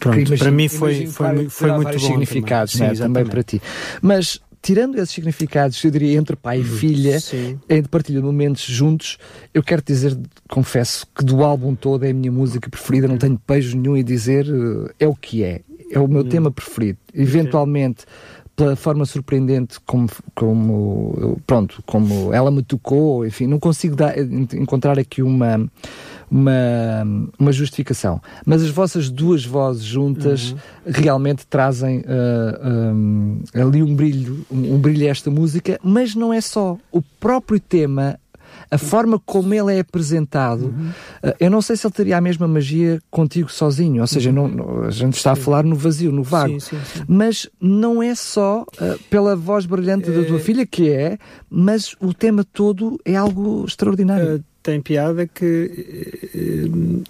pronto 0.00 0.16
imagino, 0.16 0.38
para 0.38 0.50
mim 0.50 0.66
foi 0.66 1.06
foi, 1.08 1.48
foi 1.50 1.72
muito 1.72 1.92
bom 1.92 1.98
significados 1.98 2.72
também, 2.72 2.94
Sim, 2.96 3.02
também 3.02 3.26
para 3.26 3.42
ti 3.42 3.60
mas 4.00 4.40
tirando 4.62 4.96
esses 4.96 5.10
significados, 5.10 5.82
eu 5.82 5.90
diria, 5.90 6.18
entre 6.18 6.36
pai 6.36 6.58
e 6.58 6.60
uhum. 6.60 6.66
filha, 6.66 7.20
Sim. 7.20 7.58
em 7.68 7.82
partilha 7.82 8.20
de 8.20 8.26
momentos 8.26 8.62
juntos, 8.64 9.18
eu 9.54 9.62
quero 9.62 9.82
dizer, 9.82 10.18
confesso, 10.48 11.06
que 11.14 11.24
do 11.24 11.42
álbum 11.42 11.74
todo 11.74 12.04
é 12.04 12.10
a 12.10 12.14
minha 12.14 12.30
música 12.30 12.68
preferida, 12.68 13.08
não 13.08 13.16
tenho 13.16 13.38
pejo 13.46 13.76
nenhum 13.76 13.96
em 13.96 14.04
dizer, 14.04 14.46
eh, 14.46 14.94
é 15.00 15.06
o 15.06 15.14
que 15.14 15.42
é. 15.42 15.62
É 15.90 15.98
o 15.98 16.08
meu 16.08 16.22
uhum. 16.22 16.28
tema 16.28 16.50
preferido. 16.50 16.98
Eventualmente, 17.14 18.04
pela 18.54 18.74
forma 18.74 19.06
surpreendente 19.06 19.78
como, 19.86 20.08
como, 20.34 21.40
pronto, 21.46 21.82
como 21.86 22.32
ela 22.32 22.50
me 22.50 22.62
tocou, 22.62 23.24
enfim, 23.24 23.46
não 23.46 23.58
consigo 23.58 23.94
dar, 23.94 24.18
encontrar 24.18 24.98
aqui 24.98 25.22
uma 25.22 25.68
uma, 26.30 27.30
uma 27.38 27.52
justificação. 27.52 28.20
Mas 28.44 28.62
as 28.62 28.70
vossas 28.70 29.08
duas 29.08 29.44
vozes 29.44 29.82
juntas 29.82 30.52
uhum. 30.52 30.58
realmente 30.86 31.46
trazem 31.46 32.00
uh, 32.00 32.04
ah, 32.60 32.68
um, 32.92 33.42
ah, 33.54 33.62
ali 33.62 33.82
um 33.82 33.94
brilho, 33.94 34.44
um, 34.50 34.74
um 34.74 34.78
brilho 34.78 35.06
a 35.06 35.10
esta 35.10 35.30
música, 35.30 35.78
mas 35.82 36.14
não 36.14 36.32
é 36.32 36.40
só. 36.40 36.76
O 36.92 37.02
próprio 37.02 37.58
tema 37.58 38.18
a 38.70 38.78
forma 38.78 39.18
como 39.18 39.54
ele 39.54 39.76
é 39.76 39.80
apresentado, 39.80 40.66
uhum. 40.66 40.90
uh, 41.24 41.34
eu 41.40 41.50
não 41.50 41.62
sei 41.62 41.76
se 41.76 41.86
ele 41.86 41.94
teria 41.94 42.18
a 42.18 42.20
mesma 42.20 42.46
magia 42.46 43.00
contigo 43.10 43.50
sozinho, 43.50 44.00
ou 44.00 44.06
seja, 44.06 44.30
não, 44.30 44.48
não, 44.48 44.84
a 44.84 44.90
gente 44.90 45.16
está 45.16 45.34
sim. 45.34 45.40
a 45.40 45.44
falar 45.44 45.64
no 45.64 45.76
vazio, 45.76 46.12
no 46.12 46.22
vago, 46.22 46.60
sim, 46.60 46.76
sim, 46.84 47.02
mas 47.08 47.48
não 47.60 48.02
é 48.02 48.14
só 48.14 48.62
uh, 48.62 48.98
pela 49.10 49.34
voz 49.34 49.66
brilhante 49.66 50.10
é... 50.10 50.12
da 50.12 50.24
tua 50.24 50.36
é. 50.36 50.40
filha, 50.40 50.66
que 50.66 50.90
é, 50.90 51.18
mas 51.48 51.94
o 52.00 52.12
tema 52.12 52.44
todo 52.44 53.00
é 53.04 53.16
algo 53.16 53.64
extraordinário. 53.66 54.36
Uh, 54.36 54.44
tem 54.62 54.82
piada 54.82 55.26
que 55.26 56.20
eh, 56.34 57.04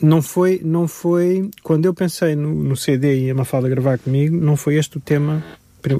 não 0.00 0.22
foi, 0.22 0.60
não 0.64 0.86
foi 0.86 1.50
quando 1.62 1.86
eu 1.86 1.92
pensei 1.92 2.36
no, 2.36 2.54
no 2.54 2.76
CD 2.76 3.26
e 3.26 3.30
a 3.30 3.34
Mafalda 3.34 3.68
gravar 3.68 3.98
comigo, 3.98 4.36
não 4.36 4.56
foi 4.56 4.76
este 4.76 4.98
o 4.98 5.00
tema, 5.00 5.42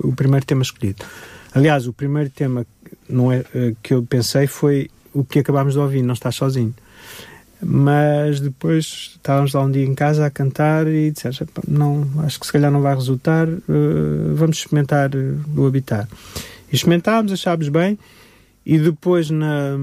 o 0.04 0.14
primeiro 0.14 0.46
tema 0.46 0.62
escolhido. 0.62 1.04
Aliás, 1.52 1.86
o 1.88 1.92
primeiro 1.92 2.30
tema 2.30 2.64
não 3.08 3.32
é, 3.32 3.44
eh, 3.54 3.74
que 3.82 3.92
eu 3.92 4.04
pensei 4.04 4.46
foi 4.46 4.88
o 5.12 5.24
que 5.24 5.38
acabámos 5.38 5.74
de 5.74 5.78
ouvir, 5.78 6.02
Não 6.02 6.14
Estás 6.14 6.36
Sozinho. 6.36 6.74
Mas 7.62 8.40
depois 8.40 9.12
estávamos 9.16 9.52
lá 9.52 9.62
um 9.62 9.70
dia 9.70 9.84
em 9.84 9.94
casa 9.94 10.24
a 10.24 10.30
cantar 10.30 10.86
e 10.86 11.10
dissemos: 11.10 11.42
não, 11.68 12.08
acho 12.24 12.40
que 12.40 12.46
se 12.46 12.52
calhar 12.52 12.70
não 12.70 12.80
vai 12.80 12.94
resultar, 12.94 13.46
uh, 13.46 14.34
vamos 14.34 14.58
experimentar 14.58 15.10
o 15.56 15.66
Habitar. 15.66 16.08
E 16.72 16.74
experimentámos, 16.74 17.32
achámos 17.32 17.68
bem 17.68 17.98
e 18.64 18.78
depois, 18.78 19.28
na, 19.28 19.76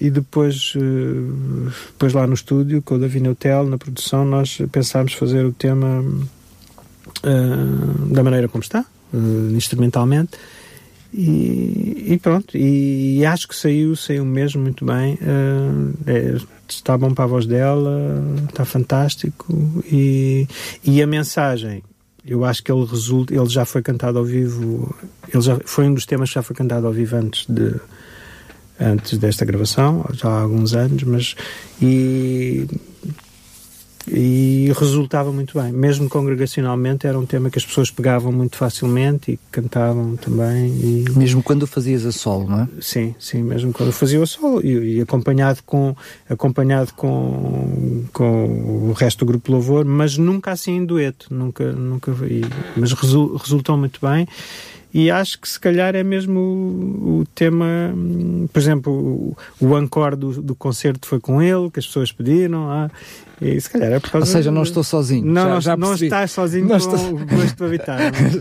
e 0.00 0.10
depois, 0.10 0.74
uh, 0.74 1.70
depois 1.92 2.12
lá 2.12 2.26
no 2.26 2.34
estúdio, 2.34 2.82
com 2.82 2.96
o 2.96 2.98
Davi 2.98 3.20
Neutel, 3.20 3.68
na 3.68 3.78
produção, 3.78 4.24
nós 4.24 4.58
pensámos 4.72 5.12
fazer 5.12 5.44
o 5.44 5.52
tema 5.52 6.00
uh, 6.00 8.12
da 8.12 8.24
maneira 8.24 8.48
como 8.48 8.62
está, 8.62 8.84
instrumentalmente. 9.54 10.32
E, 11.12 12.06
e, 12.08 12.18
pronto, 12.18 12.56
e, 12.56 13.18
e, 13.18 13.26
acho 13.26 13.46
que 13.46 13.54
saiu, 13.54 13.94
saiu 13.94 14.24
mesmo 14.24 14.62
muito 14.62 14.84
bem. 14.84 15.18
É, 16.06 16.36
está 16.68 16.96
bom 16.96 17.12
para 17.12 17.24
a 17.24 17.28
voz 17.28 17.46
dela, 17.46 18.24
está 18.48 18.64
fantástico. 18.64 19.82
E, 19.84 20.48
e 20.82 21.02
a 21.02 21.06
mensagem, 21.06 21.82
eu 22.24 22.44
acho 22.44 22.62
que 22.62 22.72
ele 22.72 22.84
resulta, 22.84 23.34
ele 23.34 23.48
já 23.48 23.64
foi 23.64 23.82
cantado 23.82 24.18
ao 24.18 24.24
vivo, 24.24 24.94
ele 25.32 25.42
já 25.42 25.58
foi 25.64 25.86
um 25.86 25.94
dos 25.94 26.06
temas 26.06 26.30
que 26.30 26.36
já 26.36 26.42
foi 26.42 26.56
cantado 26.56 26.86
ao 26.86 26.92
vivo 26.92 27.16
antes 27.16 27.46
de 27.46 27.74
antes 28.80 29.18
desta 29.18 29.44
gravação, 29.44 30.04
já 30.12 30.28
há 30.28 30.40
alguns 30.40 30.74
anos, 30.74 31.02
mas 31.04 31.34
e, 31.80 32.66
e 34.08 34.72
resultava 34.76 35.32
muito 35.32 35.60
bem. 35.60 35.72
Mesmo 35.72 36.08
congregacionalmente 36.08 37.06
era 37.06 37.18
um 37.18 37.26
tema 37.26 37.50
que 37.50 37.58
as 37.58 37.64
pessoas 37.64 37.90
pegavam 37.90 38.32
muito 38.32 38.56
facilmente 38.56 39.32
e 39.32 39.38
cantavam 39.50 40.16
também. 40.16 40.68
E... 40.68 41.04
Mesmo 41.16 41.42
quando 41.42 41.66
fazias 41.66 42.04
a 42.04 42.12
solo, 42.12 42.48
não 42.48 42.60
é? 42.62 42.68
Sim, 42.80 43.14
sim, 43.18 43.42
mesmo 43.42 43.72
quando 43.72 43.92
fazia 43.92 44.22
a 44.22 44.26
solo 44.26 44.60
e, 44.64 44.96
e, 44.96 45.00
acompanhado 45.00 45.62
com 45.64 45.94
acompanhado 46.28 46.92
com, 46.94 48.04
com 48.12 48.88
o 48.88 48.92
resto 48.92 49.20
do 49.20 49.26
grupo 49.26 49.52
Louvor, 49.52 49.84
mas 49.84 50.16
nunca 50.16 50.52
assim 50.52 50.76
em 50.76 50.84
dueto, 50.84 51.26
nunca, 51.30 51.72
nunca, 51.72 52.12
e, 52.26 52.42
mas 52.76 52.92
resultou 52.92 53.76
muito 53.76 54.00
bem 54.00 54.26
e 54.94 55.10
acho 55.10 55.40
que 55.40 55.48
se 55.48 55.58
calhar 55.58 55.94
é 55.94 56.02
mesmo 56.02 56.38
o, 56.38 57.20
o 57.20 57.26
tema, 57.34 57.92
hum, 57.96 58.46
por 58.52 58.58
exemplo, 58.58 58.92
o, 58.92 59.36
o 59.60 59.78
encore 59.78 60.16
do, 60.16 60.42
do 60.42 60.54
concerto 60.54 61.06
foi 61.06 61.18
com 61.18 61.40
ele, 61.40 61.70
que 61.70 61.78
as 61.78 61.86
pessoas 61.86 62.12
pediram, 62.12 62.70
ah, 62.70 62.90
e 63.40 63.60
se 63.60 63.68
calhar 63.68 63.90
é 63.90 63.98
por 63.98 64.10
causa 64.10 64.26
Ou 64.26 64.32
seja, 64.32 64.50
não 64.50 64.62
estou 64.62 64.84
sozinho. 64.84 65.26
Não, 65.26 65.60
já, 65.60 65.72
já 65.72 65.76
não 65.76 65.94
estás 65.94 66.30
sozinho 66.30 66.68
não 66.68 66.78
com 66.78 66.94
estou... 66.94 67.14
o 67.14 67.26
gosto 67.26 67.56
de 67.56 67.64
habitar. 67.64 67.98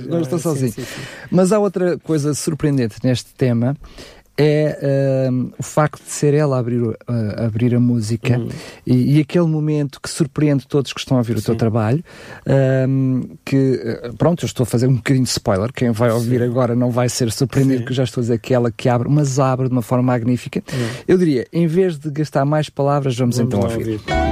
não 0.07 0.21
estou 0.21 0.37
sozinho. 0.37 0.71
Sim, 0.71 0.83
sim, 0.83 0.87
sim. 0.87 1.01
Mas 1.31 1.51
há 1.51 1.57
outra 1.57 1.97
coisa 1.99 2.33
surpreendente 2.33 2.97
neste 3.03 3.33
tema 3.33 3.75
é 4.41 5.29
uh, 5.29 5.53
o 5.59 5.63
facto 5.63 6.03
de 6.03 6.11
ser 6.11 6.33
ela 6.33 6.55
a 6.55 6.59
abrir, 6.59 6.81
uh, 6.81 6.95
abrir 7.37 7.75
a 7.75 7.79
música 7.79 8.39
uhum. 8.39 8.49
e, 8.85 9.17
e, 9.17 9.21
aquele 9.21 9.45
momento 9.45 10.01
que 10.01 10.09
surpreende 10.09 10.67
todos 10.67 10.91
que 10.93 10.99
estão 10.99 11.17
a 11.17 11.19
ouvir 11.19 11.35
Sim. 11.35 11.41
o 11.41 11.45
teu 11.45 11.55
trabalho. 11.55 12.03
Uh, 12.45 13.37
que, 13.45 13.79
pronto, 14.17 14.43
eu 14.43 14.47
estou 14.47 14.63
a 14.63 14.67
fazer 14.67 14.87
um 14.87 14.95
bocadinho 14.95 15.23
de 15.23 15.29
spoiler. 15.29 15.71
Quem 15.71 15.91
vai 15.91 16.11
ouvir 16.11 16.39
Sim. 16.39 16.45
agora 16.45 16.75
não 16.75 16.89
vai 16.89 17.07
ser 17.07 17.31
surpreendido, 17.31 17.85
que 17.85 17.91
eu 17.91 17.95
já 17.95 18.03
estou 18.03 18.21
a 18.21 18.23
dizer 18.23 18.39
que 18.39 18.53
ela 18.53 18.71
que 18.71 18.89
abre, 18.89 19.07
mas 19.09 19.37
abre 19.39 19.67
de 19.67 19.73
uma 19.73 19.83
forma 19.83 20.03
magnífica. 20.03 20.63
Uhum. 20.73 20.87
Eu 21.07 21.17
diria, 21.17 21.45
em 21.53 21.67
vez 21.67 21.97
de 21.97 22.09
gastar 22.09 22.43
mais 22.45 22.69
palavras, 22.69 23.15
vamos, 23.15 23.37
vamos 23.37 23.53
então 23.53 23.69
ouvir. 23.69 23.99
ouvir. 23.99 24.30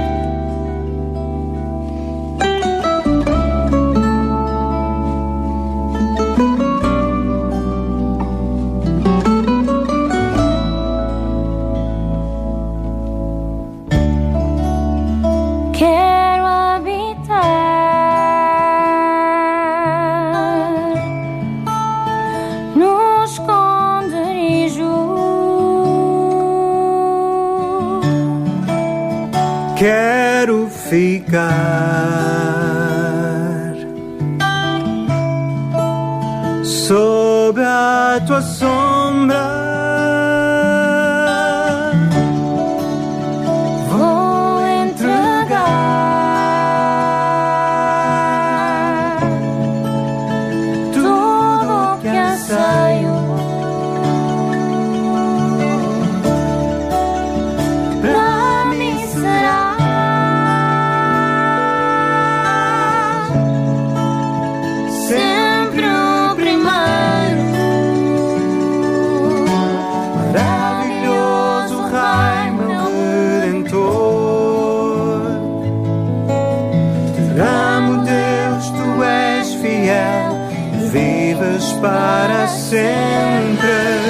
vives 81.40 81.72
para 81.80 82.46
sempre. 82.48 84.09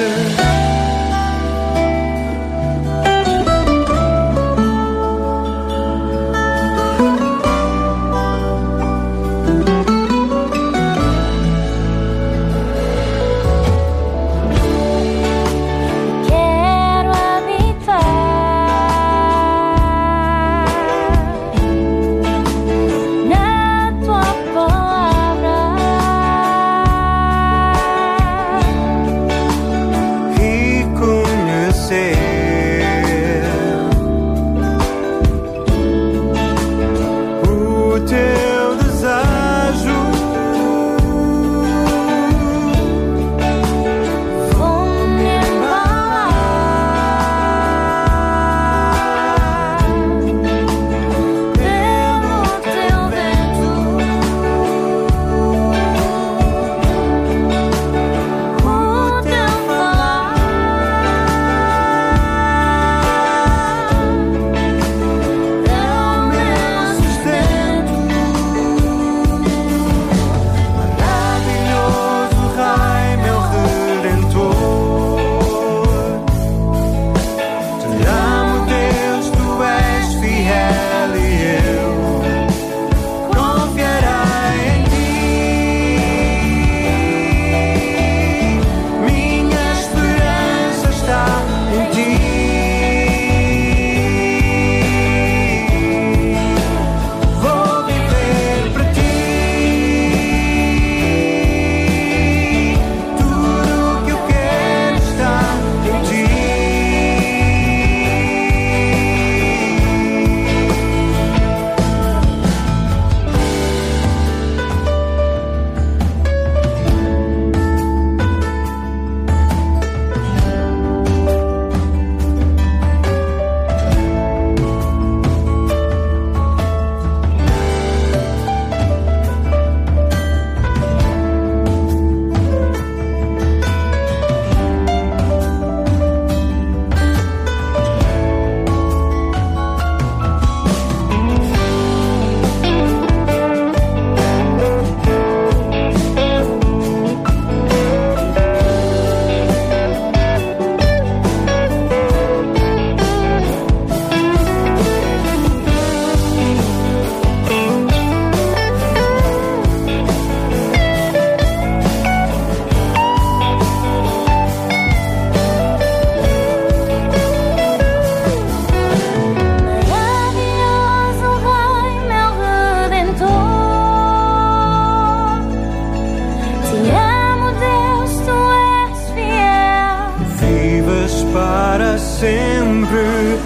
para 181.31 181.97
sempre. 181.97 183.39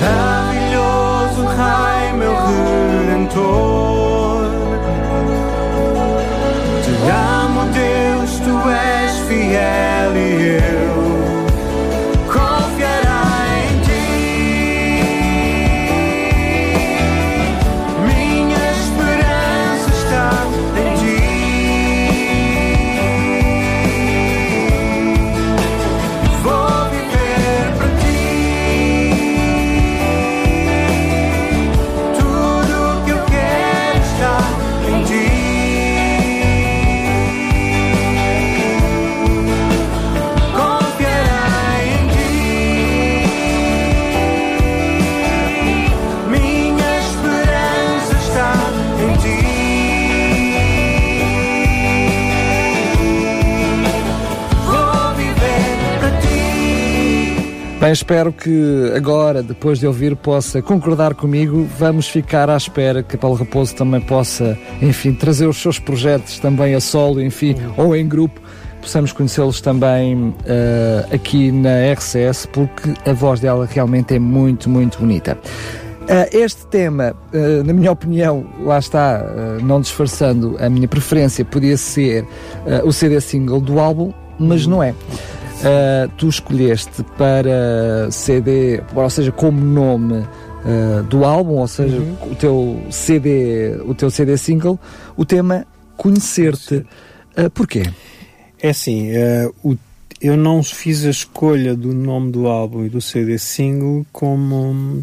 Maravilhoso 0.00 1.46
Rei, 1.46 2.12
meu 2.12 2.34
Redentor. 2.34 3.99
Bem, 57.80 57.92
espero 57.92 58.30
que 58.30 58.92
agora, 58.94 59.42
depois 59.42 59.78
de 59.78 59.86
ouvir, 59.86 60.14
possa 60.14 60.60
concordar 60.60 61.14
comigo. 61.14 61.66
Vamos 61.78 62.06
ficar 62.06 62.50
à 62.50 62.56
espera 62.58 63.02
que 63.02 63.16
Paulo 63.16 63.38
Raposo 63.38 63.74
também 63.74 64.02
possa, 64.02 64.58
enfim, 64.82 65.14
trazer 65.14 65.46
os 65.46 65.56
seus 65.56 65.78
projetos 65.78 66.38
também 66.38 66.74
a 66.74 66.80
solo, 66.80 67.22
enfim, 67.22 67.56
ou 67.78 67.96
em 67.96 68.06
grupo. 68.06 68.38
Possamos 68.82 69.12
conhecê-los 69.12 69.62
também 69.62 70.34
eh, 70.44 71.06
aqui 71.10 71.50
na 71.50 71.90
RCS, 71.94 72.44
porque 72.52 72.92
a 73.08 73.14
voz 73.14 73.40
dela 73.40 73.64
realmente 73.64 74.14
é 74.14 74.18
muito, 74.18 74.68
muito 74.68 74.98
bonita. 74.98 75.38
Eh, 76.06 76.28
este 76.36 76.66
tema, 76.66 77.16
eh, 77.32 77.62
na 77.64 77.72
minha 77.72 77.92
opinião, 77.92 78.44
lá 78.62 78.78
está, 78.78 79.24
não 79.62 79.80
disfarçando 79.80 80.54
a 80.60 80.68
minha 80.68 80.86
preferência, 80.86 81.46
podia 81.46 81.78
ser 81.78 82.26
o 82.84 82.92
CD 82.92 83.22
single 83.22 83.58
do 83.58 83.80
álbum, 83.80 84.12
mas 84.38 84.66
não 84.66 84.82
é. 84.82 84.94
Uh, 85.60 86.08
tu 86.16 86.26
escolheste 86.28 87.02
para 87.18 88.10
CD, 88.10 88.80
ou 88.94 89.10
seja, 89.10 89.30
como 89.30 89.60
nome 89.60 90.14
uh, 90.14 91.02
do 91.04 91.22
álbum, 91.24 91.56
ou 91.56 91.68
seja, 91.68 92.00
o 92.30 92.34
teu 92.34 92.82
CD, 92.90 93.76
o 93.84 93.94
teu 93.94 94.10
CD 94.10 94.38
single, 94.38 94.80
o 95.16 95.24
tema 95.26 95.66
Conhecer-te. 95.98 96.76
Uh, 97.36 97.50
porquê? 97.52 97.82
É 98.62 98.70
assim, 98.70 99.10
o- 99.62 99.76
eu 100.20 100.34
não 100.36 100.62
fiz 100.62 101.04
a 101.04 101.10
escolha 101.10 101.74
do 101.74 101.92
nome 101.94 102.30
do 102.32 102.46
álbum 102.46 102.84
e 102.84 102.88
do 102.88 103.00
CD 103.00 103.38
single 103.38 104.06
como. 104.12 105.02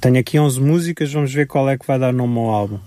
tenho 0.00 0.18
aqui 0.18 0.38
11 0.38 0.60
músicas, 0.60 1.12
vamos 1.12 1.32
ver 1.32 1.46
qual 1.46 1.68
é 1.70 1.76
que 1.78 1.86
vai 1.86 1.98
dar 1.98 2.12
nome 2.12 2.38
ao 2.38 2.50
álbum. 2.50 2.78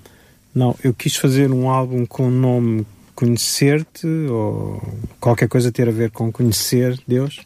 Não, 0.53 0.75
eu 0.83 0.93
quis 0.93 1.15
fazer 1.15 1.51
um 1.51 1.69
álbum 1.69 2.05
com 2.05 2.27
o 2.27 2.31
nome 2.31 2.85
Conhecer-te, 3.15 4.05
ou 4.29 4.81
qualquer 5.19 5.47
coisa 5.47 5.71
ter 5.71 5.87
a 5.87 5.91
ver 5.91 6.11
com 6.11 6.31
conhecer 6.31 6.99
Deus. 7.07 7.39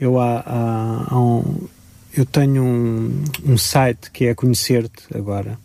Eu, 0.00 0.18
há, 0.18 0.40
há- 0.40 1.06
há 1.10 1.20
um- 1.20 1.68
eu 2.16 2.24
tenho 2.26 2.62
um, 2.64 3.22
um 3.44 3.56
site 3.58 4.10
que 4.10 4.24
é 4.26 4.34
Conhecer-te 4.34 5.04
agora 5.16 5.58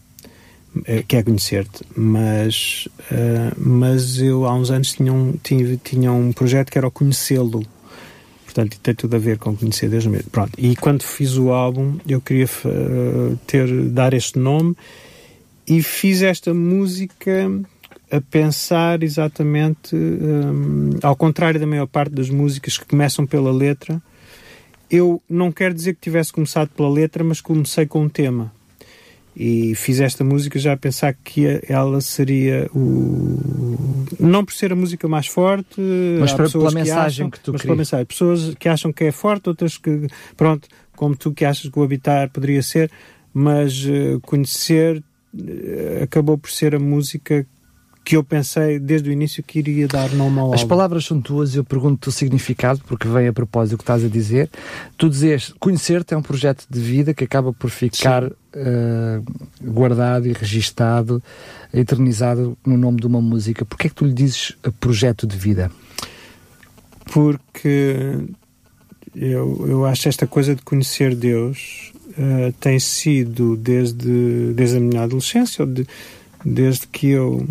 eh, 0.86 1.04
que 1.08 1.15
é 1.15 1.24
conhecer-te, 1.24 1.84
mas, 1.96 2.88
eh, 3.12 3.52
mas 3.58 4.20
eu 4.20 4.46
há 4.46 4.54
uns 4.54 4.70
anos 4.70 4.93
tinha 4.93 5.12
um, 5.12 5.34
tinha, 5.41 5.78
tinha 5.84 6.12
um 6.12 6.32
projeto 6.32 6.70
que 6.72 6.78
era 6.78 6.88
o 6.88 6.91
conhecê-lo. 6.91 7.65
Portanto, 8.46 8.78
tem 8.82 8.93
tudo 8.96 9.15
a 9.15 9.20
ver 9.20 9.38
com 9.38 9.56
conhecer 9.56 9.89
Deus 9.89 10.06
mesmo. 10.06 10.30
Pronto. 10.32 10.52
E 10.58 10.76
quando 10.76 11.04
fiz 11.04 11.36
o 11.38 11.52
álbum, 11.52 11.98
eu 12.08 12.20
queria 12.22 12.46
eh, 12.46 13.36
ter, 13.48 13.67
dar 13.89 14.13
este 14.13 14.38
nome 14.39 14.76
e 15.67 15.82
fiz 15.82 16.22
esta 16.22 16.54
música 16.54 17.50
a 18.12 18.22
pensar 18.22 19.04
exatamente 19.04 19.96
hum, 19.96 20.91
ao 21.04 21.15
contrário 21.15 21.60
da 21.60 21.67
maior 21.67 21.88
parte 21.88 22.13
das 22.13 22.30
músicas 22.30 22.78
que 22.78 22.86
começam 22.86 23.26
pela 23.26 23.52
letra. 23.52 24.02
Eu 24.89 25.22
não 25.30 25.52
quero 25.52 25.74
dizer 25.74 25.96
que 25.96 26.02
tivesse 26.02 26.32
começado 26.32 26.70
pela 26.70 26.89
letra, 26.89 27.24
mas 27.24 27.41
comecei 27.41 27.86
com 27.86 28.04
um 28.04 28.10
tema 28.10 28.52
e 29.39 29.76
fiz 29.76 30.00
esta 30.00 30.24
música 30.24 30.58
já 30.58 30.74
a 30.74 30.78
pensar 30.78 31.13
que 31.13 31.62
ela 31.70 32.02
seria 32.02 32.67
o 32.74 33.78
não 34.20 34.43
por 34.43 34.52
ser 34.54 34.72
a 34.74 34.76
música 34.76 35.08
mais 35.08 35.28
forte 35.28 35.80
Mas 36.20 36.34
para- 36.34 36.50
pela 36.50 36.72
mensagem 36.72 37.26
acham, 37.26 37.30
que 37.30 37.39
tu 37.41 37.54
mas 37.54 37.62
pela 37.62 37.76
mensagem 37.76 38.06
pessoas 38.08 38.56
que 38.56 38.67
acham 38.67 38.91
que 38.91 39.04
é 39.04 39.12
forte 39.12 39.48
outras 39.48 39.78
que 39.78 40.08
pronto 40.36 40.67
como 40.96 41.15
tu 41.15 41.32
que 41.32 41.46
achas 41.46 41.70
que 41.70 41.78
o 41.78 41.84
habitar 41.84 42.32
poderia 42.32 42.63
ser 42.63 42.89
mas 43.32 43.86
eh, 43.88 44.17
conhecer 44.24 45.04
eh, 45.38 46.00
acabou 46.02 46.36
por 46.36 46.50
ser 46.50 46.74
a 46.74 46.80
música 46.80 47.46
que 48.08 48.15
eu 48.15 48.24
pensei 48.24 48.80
desde 48.80 49.10
o 49.10 49.12
início 49.12 49.43
que 49.43 49.60
iria 49.60 49.86
dar 49.86 50.10
nome 50.13 50.39
ao 50.39 50.54
As 50.54 50.63
palavras 50.63 51.04
são 51.04 51.20
tuas 51.20 51.54
e 51.54 51.58
eu 51.58 51.63
pergunto-te 51.65 52.08
o 52.08 52.12
significado, 52.13 52.80
porque 52.88 53.06
vem 53.06 53.28
a 53.28 53.34
propósito 53.34 53.72
do 53.74 53.78
que 53.80 53.84
estás 53.84 54.02
a 54.02 54.08
dizer. 54.08 54.50
Tu 54.98 55.10
dizes, 55.10 55.54
conhecer-te 55.60 56.13
é 56.13 56.17
um 56.17 56.22
projeto 56.22 56.65
de 56.70 56.80
vida 56.80 57.13
que 57.13 57.26
acaba 57.26 57.52
por 57.52 57.70
ficar 57.70 58.32
eh, 58.54 59.20
guardado 59.62 60.26
e 60.26 60.32
registado, 60.32 61.22
eternizado 61.74 62.58
no 62.65 62.78
nome 62.78 63.02
de 63.02 63.08
uma 63.08 63.20
música. 63.22 63.65
Porquê 63.65 63.88
é 63.88 63.89
que 63.89 63.96
tu 63.98 64.06
lhe 64.06 64.13
dizes 64.13 64.54
projeto 64.80 65.28
de 65.28 65.36
vida? 65.36 65.70
porque 67.12 68.20
eu, 69.15 69.65
eu 69.67 69.86
acho 69.86 70.10
esta 70.10 70.28
coisa 70.28 70.56
de 70.56 70.62
conhecer 70.62 71.15
Deus 71.15 71.91
eh, 72.17 72.54
tem 72.60 72.80
sido 72.80 73.56
desde, 73.56 74.54
desde 74.54 74.78
a 74.78 74.80
minha 74.80 75.04
adolescência, 75.04 75.65
de- 75.65 75.88
desde 76.43 76.88
que 76.88 77.10
eu 77.10 77.45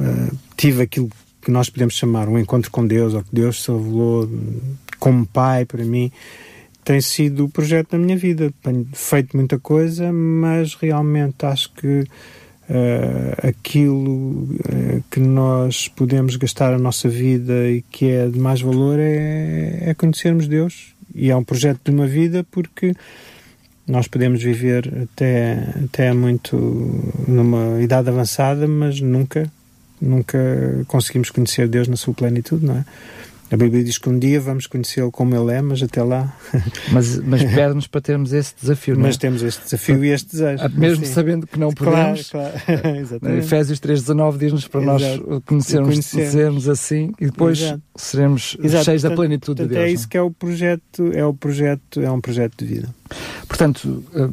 eh, 0.00 0.32
tive 0.56 0.82
aquilo 0.82 1.10
que 1.42 1.50
nós 1.50 1.70
podemos 1.70 1.94
chamar 1.94 2.28
um 2.28 2.38
encontro 2.38 2.70
com 2.70 2.86
Deus, 2.86 3.14
ou 3.14 3.22
que 3.22 3.34
Deus 3.34 3.62
se 3.62 3.70
revelou 3.70 4.28
como 4.98 5.26
Pai 5.26 5.64
para 5.64 5.84
mim, 5.84 6.12
tem 6.84 7.00
sido 7.00 7.44
o 7.44 7.48
projeto 7.48 7.92
da 7.92 7.98
minha 7.98 8.16
vida. 8.16 8.52
Tenho 8.62 8.86
feito 8.92 9.36
muita 9.36 9.58
coisa, 9.58 10.12
mas 10.12 10.74
realmente 10.74 11.46
acho 11.46 11.72
que 11.72 12.04
eh, 12.68 13.48
aquilo 13.48 14.48
eh, 14.68 15.00
que 15.10 15.20
nós 15.20 15.88
podemos 15.88 16.36
gastar 16.36 16.72
a 16.72 16.78
nossa 16.78 17.08
vida 17.08 17.68
e 17.68 17.82
que 17.82 18.06
é 18.06 18.28
de 18.28 18.38
mais 18.38 18.60
valor 18.60 18.98
é, 18.98 19.90
é 19.90 19.94
conhecermos 19.94 20.46
Deus. 20.46 20.94
E 21.14 21.30
é 21.30 21.36
um 21.36 21.42
projeto 21.42 21.80
de 21.84 21.90
uma 21.90 22.06
vida 22.06 22.46
porque 22.50 22.94
nós 23.86 24.06
podemos 24.06 24.42
viver 24.42 25.08
até, 25.12 25.74
até 25.84 26.12
muito 26.12 26.56
numa 27.26 27.80
idade 27.82 28.08
avançada, 28.08 28.66
mas 28.68 29.00
nunca, 29.00 29.50
nunca 30.00 30.38
conseguimos 30.86 31.30
conhecer 31.30 31.68
Deus 31.68 31.88
na 31.88 31.96
sua 31.96 32.14
plenitude, 32.14 32.64
não 32.64 32.76
é? 32.76 32.84
A 33.52 33.56
Bíblia 33.56 33.82
diz 33.82 33.98
que 33.98 34.08
um 34.08 34.18
dia 34.18 34.40
vamos 34.40 34.66
conhecê-lo 34.66 35.10
como 35.10 35.34
ele 35.34 35.52
é, 35.52 35.60
mas 35.60 35.82
até 35.82 36.02
lá. 36.02 36.36
Mas, 36.92 37.18
mas 37.18 37.42
pede-nos 37.44 37.86
para 37.86 38.00
termos 38.00 38.32
esse 38.32 38.54
desafio, 38.60 38.94
não 38.94 39.02
é? 39.04 39.06
Mas 39.08 39.16
temos 39.16 39.42
este 39.42 39.62
desafio 39.64 40.04
e 40.04 40.08
este 40.10 40.30
desejo. 40.32 40.62
Ah, 40.64 40.68
Mesmo 40.68 41.04
Sim. 41.04 41.12
sabendo 41.12 41.46
que 41.46 41.58
não 41.58 41.70
Claro, 41.72 41.96
podemos, 41.96 42.30
claro. 42.30 42.52
né, 42.84 42.98
Exatamente. 43.00 43.38
Efésios 43.44 43.80
3.19 43.80 44.38
diz-nos 44.38 44.68
para 44.68 44.80
nós 44.80 45.02
Exato. 45.02 45.42
conhecermos, 45.46 45.88
Conhecermos. 45.90 46.32
sermos 46.32 46.68
assim 46.68 47.12
e 47.20 47.26
depois 47.26 47.60
Exato. 47.60 47.82
seremos 47.96 48.56
Exato, 48.62 48.84
cheios 48.84 49.02
da 49.02 49.08
portanto- 49.10 49.16
plenitude 49.26 49.62
de 49.62 49.62
Portanto, 49.62 49.68
Deus. 49.74 49.84
é 49.84 49.86
não 49.88 49.94
isso 49.94 50.08
que 50.08 50.16
é 50.16 50.22
o 50.22 50.30
projeto, 50.30 51.10
é 51.12 51.24
o 51.24 51.34
projeto, 51.34 52.00
é 52.00 52.10
um 52.10 52.20
projeto 52.20 52.54
de 52.58 52.64
vida. 52.74 52.88
Portanto, 53.48 54.04
eh, 54.14 54.28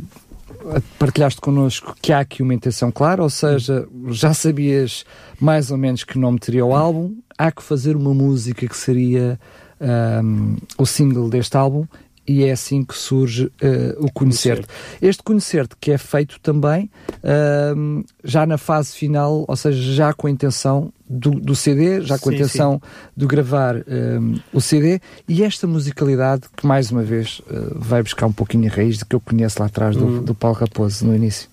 partilhaste 1.00 1.40
connosco 1.42 1.96
que 2.02 2.12
há 2.12 2.20
aqui 2.20 2.42
uma 2.44 2.54
intenção 2.54 2.92
clara, 2.92 3.22
ou 3.24 3.30
seja, 3.30 3.88
já 4.10 4.34
sabias 4.34 5.06
mais 5.40 5.72
ou 5.72 5.78
menos 5.78 6.04
que 6.04 6.18
nome 6.18 6.40
teria 6.40 6.66
o 6.66 6.76
álbum, 6.76 7.16
há 7.38 7.52
que 7.52 7.62
fazer 7.64 7.96
uma 7.96 8.14
música 8.14 8.68
que 8.68 8.76
seria 8.78 9.40
ahm, 9.80 10.56
o 10.78 10.86
single 10.86 11.30
deste 11.30 11.56
álbum 11.58 11.86
e 12.30 12.44
é 12.44 12.52
assim 12.52 12.84
que 12.84 12.94
surge 12.98 13.50
eh, 13.62 13.96
o 14.00 14.12
Conhecer-te. 14.12 14.68
Este 15.02 15.24
Conhecer-te 15.24 15.76
que 15.80 15.92
é 15.92 15.98
feito 15.98 16.40
também 16.42 16.90
ahm, 17.24 18.02
já 18.22 18.46
na 18.46 18.58
fase 18.58 18.94
final, 18.98 19.46
ou 19.48 19.56
seja, 19.56 19.94
já 19.94 20.14
com 20.14 20.28
a 20.28 20.30
intenção 20.32 20.92
do, 21.10 21.32
do 21.32 21.56
CD, 21.56 22.02
já 22.02 22.20
com 22.20 22.28
a 22.28 22.32
Sim, 22.34 22.38
intenção 22.40 22.82
de 23.16 23.26
gravar 23.26 23.78
ahm, 23.78 24.40
o 24.52 24.60
CD 24.60 25.00
e 25.26 25.42
esta 25.42 25.66
musicalidade 25.68 26.44
que 26.58 26.68
mais 26.68 26.92
uma 26.92 27.02
vez 27.04 27.42
eh, 27.50 27.54
vai 27.76 28.04
buscar 28.04 28.26
um 28.28 28.34
pouquinho 28.34 28.70
a 28.70 28.76
raiz 28.76 28.98
de 28.98 29.06
que 29.06 29.16
eu 29.16 29.22
conheço 29.22 29.60
lá 29.62 29.68
atrás 29.68 29.96
do, 29.96 30.06
Hum. 30.06 30.22
do 30.24 30.36
Paulo 30.36 30.58
Raposo 30.58 31.06
no 31.06 31.16
início. 31.16 31.48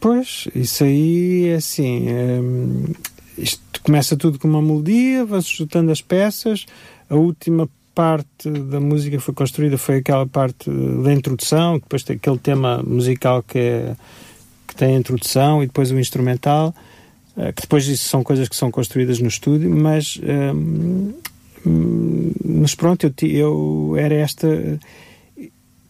Pois, 0.00 0.48
isso 0.54 0.84
aí 0.84 1.48
é 1.48 1.54
assim. 1.56 2.06
isto 3.38 3.63
começa 3.84 4.16
tudo 4.16 4.38
com 4.38 4.48
uma 4.48 4.62
melodia, 4.62 5.24
vai-se 5.24 5.54
juntando 5.56 5.92
as 5.92 6.00
peças. 6.00 6.66
A 7.08 7.14
última 7.14 7.68
parte 7.94 8.50
da 8.50 8.80
música 8.80 9.18
que 9.18 9.22
foi 9.22 9.34
construída 9.34 9.78
foi 9.78 9.98
aquela 9.98 10.26
parte 10.26 10.68
da 10.68 11.12
introdução, 11.12 11.78
depois 11.78 12.02
tem 12.02 12.16
aquele 12.16 12.38
tema 12.38 12.82
musical 12.82 13.42
que, 13.42 13.58
é, 13.58 13.96
que 14.66 14.74
tem 14.74 14.96
a 14.96 14.98
introdução 14.98 15.62
e 15.62 15.66
depois 15.66 15.90
o 15.92 15.98
instrumental, 15.98 16.74
uh, 17.36 17.52
que 17.52 17.62
depois 17.62 17.86
isso 17.86 18.08
são 18.08 18.24
coisas 18.24 18.48
que 18.48 18.56
são 18.56 18.70
construídas 18.70 19.20
no 19.20 19.28
estúdio, 19.28 19.70
mas, 19.70 20.18
um, 20.24 21.12
mas 22.44 22.74
pronto, 22.74 23.04
eu, 23.04 23.12
eu 23.22 23.96
era 23.96 24.14
esta. 24.14 24.48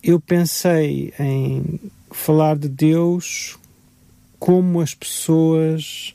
Eu 0.02 0.20
pensei 0.20 1.14
em 1.18 1.80
falar 2.10 2.56
de 2.58 2.68
Deus 2.68 3.56
como 4.38 4.80
as 4.80 4.94
pessoas 4.94 6.12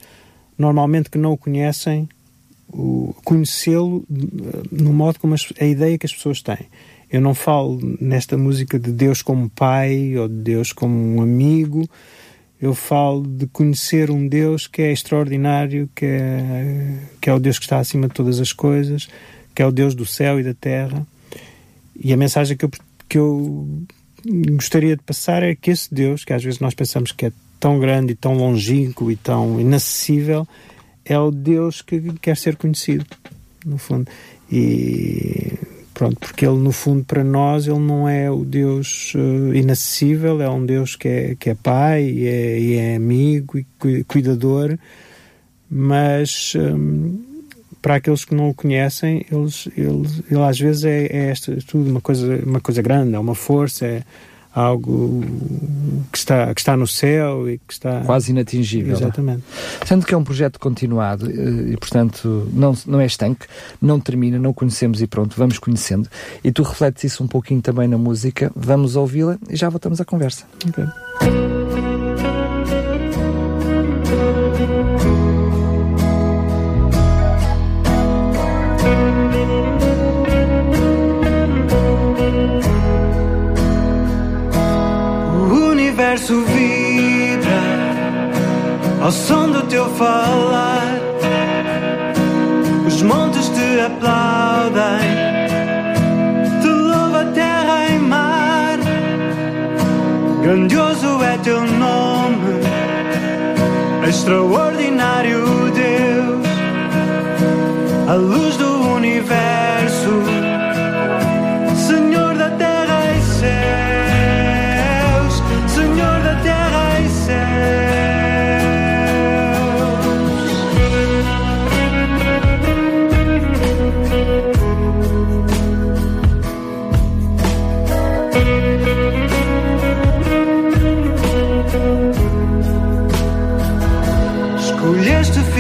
normalmente 0.60 1.10
que 1.10 1.18
não 1.18 1.32
o 1.32 1.38
conhecem 1.38 2.08
conhecê-lo 3.24 4.06
eh, 4.12 4.68
no 4.72 4.94
modo 4.94 5.20
como 5.20 5.34
as, 5.34 5.52
a 5.60 5.66
ideia 5.66 5.98
que 5.98 6.06
as 6.06 6.14
pessoas 6.14 6.42
têm. 6.42 6.68
Eu 7.12 7.22
não 7.22 7.34
falo 7.34 7.80
nesta 8.00 8.38
música 8.38 8.78
de 8.78 8.92
Deus 8.92 9.22
como 9.22 9.50
pai 9.50 10.16
ou 10.16 10.28
de 10.28 10.36
Deus 10.36 10.72
como 10.72 10.94
um 10.94 11.22
amigo. 11.22 11.90
Eu 12.62 12.76
falo 12.76 13.26
de 13.26 13.48
conhecer 13.48 14.12
um 14.12 14.28
Deus 14.28 14.68
que 14.68 14.82
é 14.82 14.92
extraordinário, 14.92 15.90
que 15.96 16.06
é, 16.06 16.98
que 17.20 17.30
é 17.30 17.34
o 17.34 17.40
Deus 17.40 17.58
que 17.58 17.66
está 17.66 17.80
acima 17.80 18.08
de 18.08 18.14
todas 18.14 18.40
as 18.40 18.54
coisas, 18.54 19.10
que 19.56 19.62
é 19.62 19.66
o 19.66 19.72
Deus 19.72 19.96
do 19.96 20.06
céu 20.06 20.40
e 20.40 20.44
da 20.44 20.54
terra. 20.54 21.08
E 22.00 22.14
a 22.14 22.18
mensagem 22.18 22.56
que 22.56 22.66
eu, 22.66 22.72
que 23.08 23.18
eu 23.18 23.68
gostaria 24.52 24.96
de 24.96 25.02
passar 25.02 25.42
é 25.42 25.56
que 25.56 25.72
esse 25.72 25.92
Deus, 25.92 26.24
que 26.24 26.34
às 26.34 26.44
vezes 26.44 26.60
nós 26.60 26.76
pensamos 26.76 27.12
que 27.12 27.28
é 27.28 27.32
tão 27.60 27.80
grande 27.80 28.14
e 28.14 28.16
tão 28.16 28.34
longínquo 28.36 29.12
e 29.12 29.16
tão 29.16 29.60
inacessível, 29.60 30.48
é 31.06 31.18
o 31.18 31.32
Deus 31.32 31.82
que 31.82 32.00
quer 32.22 32.38
ser 32.38 32.56
conhecido, 32.56 33.06
no 33.66 33.78
fundo. 33.78 34.10
E 34.52 35.54
pronto, 35.94 36.18
porque 36.18 36.46
ele, 36.46 36.58
no 36.58 36.72
fundo, 36.72 37.04
para 37.04 37.24
nós, 37.24 37.68
ele 37.68 37.80
não 37.80 38.08
é 38.08 38.32
o 38.32 38.46
Deus 38.46 39.14
uh, 39.16 39.54
inacessível, 39.54 40.42
é 40.42 40.50
um 40.50 40.66
Deus 40.66 40.96
que 40.96 41.08
é, 41.08 41.36
que 41.36 41.50
é 41.50 41.56
pai 41.56 42.04
e 42.04 42.28
é, 42.28 42.60
e 42.60 42.76
é 42.76 42.96
amigo 42.96 43.58
e 43.58 44.04
cuidador, 44.06 44.78
mas. 45.70 46.54
Um, 46.56 47.30
para 47.82 47.96
aqueles 47.96 48.26
que 48.26 48.36
não 48.36 48.50
o 48.50 48.54
conhecem, 48.54 49.26
eles, 49.32 49.68
eles, 49.76 50.22
ele 50.30 50.42
às 50.42 50.60
vezes 50.60 50.84
é, 50.84 51.06
é 51.06 51.30
esta, 51.30 51.58
tudo 51.66 51.90
uma 51.90 52.02
coisa, 52.02 52.44
uma 52.46 52.60
coisa 52.60 52.82
grande, 52.82 53.16
é 53.16 53.20
uma 53.20 53.36
força, 53.36 53.86
é, 53.86 54.04
algo 54.54 55.24
que 56.12 56.18
está, 56.18 56.54
que 56.54 56.62
está 56.62 56.76
no 56.76 56.88
céu 56.88 57.50
e 57.50 57.58
que 57.60 57.74
está... 57.74 58.02
Quase 58.02 58.32
inatingível. 58.32 58.96
Exatamente. 58.96 59.44
Sendo 59.86 60.06
que 60.06 60.14
é 60.14 60.18
um 60.18 60.24
projeto 60.24 60.60
continuado 60.60 61.30
eh, 61.30 61.74
e, 61.74 61.78
portanto, 61.78 62.50
não, 62.54 62.76
não 62.86 63.00
é 63.00 63.06
estanque, 63.06 63.46
não 63.82 64.00
termina, 64.00 64.40
não 64.40 64.54
conhecemos 64.54 65.02
e 65.02 65.08
pronto, 65.08 65.36
vamos 65.38 65.60
conhecendo. 65.60 66.10
E 66.44 66.52
tu 66.52 66.64
refletes 66.64 67.04
isso 67.04 67.24
um 67.24 67.28
pouquinho 67.28 67.62
também 67.62 67.88
na 67.88 67.98
música, 67.98 68.52
vamos 68.56 68.96
ouvi-la 68.96 69.38
e 69.50 69.56
já 69.56 69.70
voltamos 69.70 70.02
à 70.02 70.06
conversa. 70.06 70.46
Ok. 70.68 70.86
Universo 86.20 86.44
vibra 86.46 87.62
ao 89.02 89.12
som 89.12 89.52
do 89.52 89.62
teu 89.64 89.86
falar. 89.96 91.00
Os 92.86 93.02
montes 93.02 93.48
te 93.50 93.80
aplaudem, 93.80 95.10
te 96.62 96.68
louva 96.68 97.26
terra 97.34 97.86
e 97.90 98.00
mar. 98.00 98.80
Grandioso 100.44 101.24
é 101.24 101.38
teu 101.38 101.62
nome, 101.62 102.60
extraordinário 104.08 105.72
Deus, 105.72 106.48
a 108.08 108.14
luz 108.16 108.58
do 108.58 108.96
universo. 108.96 109.89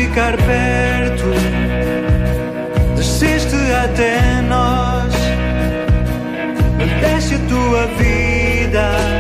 Ficar 0.09 0.35
perto, 0.37 1.23
desceste 2.95 3.55
até 3.83 4.41
nós, 4.41 5.13
desce 6.99 7.35
a 7.35 7.39
tua 7.47 7.85
vida, 7.97 9.18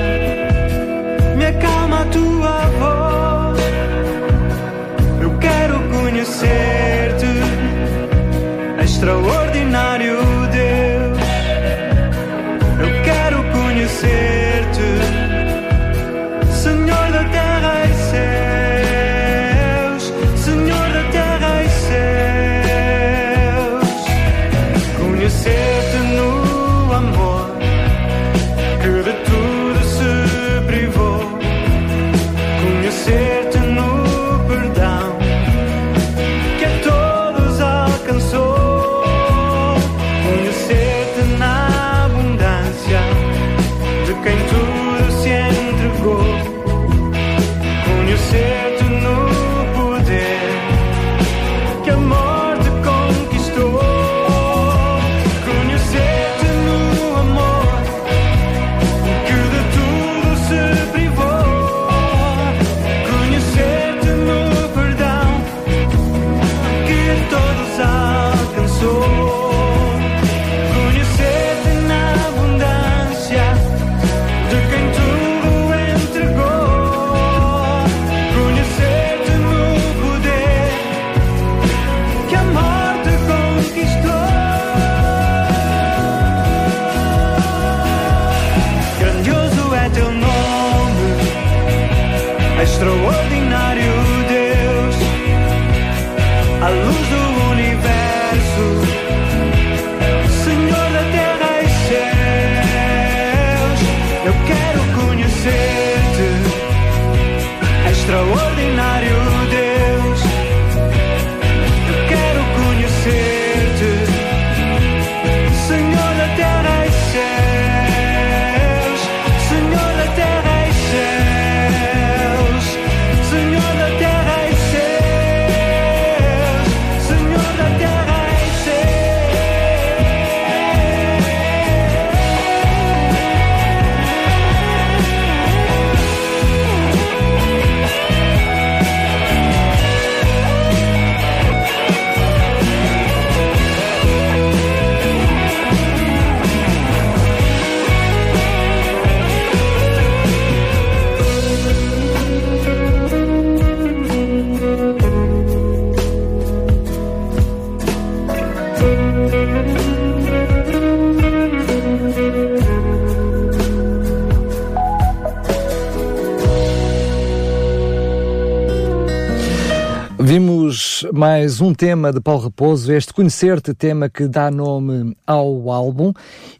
mais 171.19 171.59
um 171.59 171.73
tema 171.73 172.13
de 172.13 172.21
Paulo 172.21 172.43
Raposo, 172.43 172.93
este 172.93 173.13
Conhecer-te, 173.13 173.73
tema 173.73 174.07
que 174.07 174.25
dá 174.25 174.49
nome 174.49 175.17
ao 175.27 175.69
álbum 175.69 176.13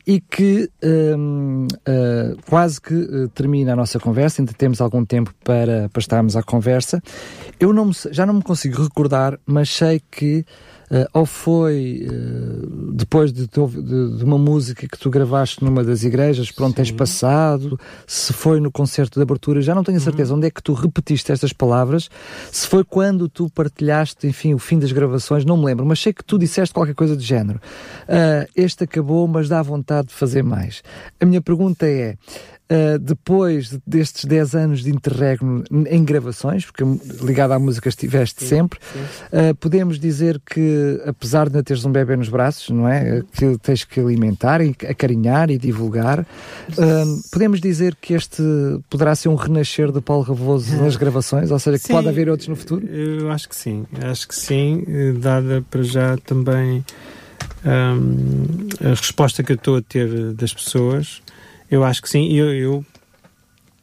e 0.06 0.20
que 0.20 0.70
um, 0.84 1.64
uh, 1.64 1.68
eh, 1.86 2.36
quase 2.46 2.82
que 2.82 2.94
uh, 2.94 3.30
termina 3.30 3.72
a 3.72 3.76
nossa 3.78 4.02
conversa, 4.02 4.42
ainda 4.42 4.52
temos 4.52 4.82
algum 4.82 5.06
tempo 5.06 5.34
para, 5.46 5.88
para 5.88 6.00
estarmos 6.02 6.36
à 6.36 6.44
conversa. 6.44 7.02
Eu 7.58 7.72
não 7.72 7.86
me, 7.86 7.94
já 8.12 8.26
não 8.26 8.34
me 8.34 8.42
consigo 8.42 8.84
recordar, 8.84 9.40
mas 9.46 9.70
sei 9.70 10.02
que 10.12 10.46
ou 11.14 11.26
foi 11.26 12.08
uh, 12.10 12.92
depois 12.94 13.32
de, 13.32 13.48
de, 13.48 14.18
de, 14.18 14.24
uma 14.24 14.38
música 14.38 14.88
que 14.88 14.98
tu 14.98 15.10
gravaste 15.10 15.64
numa 15.64 15.84
das 15.84 16.04
igrejas 16.04 16.52
por 16.52 16.64
onde 16.64 16.76
tens 16.76 16.92
passado, 16.92 17.80
se 18.08 18.34
foi 18.34 18.60
no 18.60 18.72
concerto 18.72 19.20
de 19.20 19.24
abertura, 19.24 19.62
já 19.62 19.76
não 19.76 19.84
tenho 19.84 19.98
a 19.98 20.02
certeza 20.02 20.32
uhum. 20.32 20.38
onde 20.38 20.48
é 20.48 20.52
que 20.52 20.64
tu 20.64 20.74
repetiste 20.74 21.32
estas 21.32 21.54
palavras, 21.54 22.10
se 22.52 22.68
foi 22.68 22.84
quando 22.84 23.30
tu 23.30 23.50
partilhaste, 23.50 24.28
enfim, 24.28 24.54
o 24.54 24.60
fim 24.60 24.80
das 24.80 24.92
gravações, 24.92 25.46
não 25.46 25.58
me 25.58 25.66
lembro, 25.66 25.86
mas 25.86 26.00
sei 26.00 26.12
que 26.12 26.24
tu 26.24 26.38
disseste 26.38 26.74
qualquer 26.74 26.96
coisa 26.96 27.16
do 27.16 27.22
género. 27.22 27.60
Uh, 28.04 28.50
este 28.56 28.84
acabou, 28.84 29.28
mas 29.28 29.48
dá 29.48 29.62
vontade 29.62 30.08
de 30.08 30.14
fazer 30.14 30.44
mais. 30.44 30.82
A 31.20 31.26
minha 31.26 31.42
pergunta 31.42 31.86
é: 31.86 32.18
Uh, 32.72 33.00
depois 33.00 33.76
destes 33.86 34.26
10 34.26 34.54
anos 34.54 34.84
de 34.84 34.92
interregno 34.92 35.64
em 35.90 36.06
gravações, 36.06 36.64
porque 36.64 36.84
ligado 37.20 37.52
à 37.54 37.58
música 37.58 37.90
estiveste 37.90 38.44
sim, 38.44 38.48
sempre, 38.48 38.80
sim. 38.94 39.00
Uh, 39.00 39.56
podemos 39.56 40.00
dizer 40.00 40.40
que, 40.40 41.02
apesar 41.04 41.50
de 41.50 41.56
não 41.56 41.64
teres 41.64 41.84
um 41.84 41.92
bebê 41.92 42.16
nos 42.16 42.30
braços, 42.30 42.70
não 42.70 42.88
é? 42.88 43.24
Que 43.32 43.58
tens 43.58 43.84
que 43.84 44.00
alimentar, 44.00 44.62
e 44.62 44.76
acarinhar 44.88 45.50
e 45.50 45.58
divulgar, 45.58 46.20
uh, 46.20 47.30
podemos 47.32 47.60
dizer 47.60 47.96
que 48.00 48.14
este 48.14 48.44
poderá 48.88 49.16
ser 49.16 49.30
um 49.30 49.36
renascer 49.36 49.92
de 49.92 50.00
Paulo 50.00 50.22
Ravoso 50.22 50.78
nas 50.78 50.94
gravações, 50.98 51.50
ou 51.50 51.58
seja, 51.58 51.80
que 51.80 51.88
sim, 51.88 51.94
pode 51.94 52.08
haver 52.08 52.30
outros 52.30 52.50
no 52.50 52.56
futuro? 52.56 52.86
Eu 52.86 53.32
acho 53.32 53.50
que 53.50 53.56
sim, 53.56 53.88
acho 54.00 54.28
que 54.28 54.36
sim, 54.36 54.86
dada 55.20 55.66
para 55.72 55.82
já 55.82 56.18
também 56.18 56.86
um, 57.66 58.68
a 58.86 58.90
resposta 58.90 59.42
que 59.42 59.54
eu 59.54 59.56
estou 59.56 59.78
a 59.78 59.82
ter 59.82 60.34
das 60.34 60.54
pessoas 60.54 61.20
eu 61.70 61.84
acho 61.84 62.02
que 62.02 62.10
sim. 62.10 62.34
Eu, 62.34 62.54
eu 62.54 62.86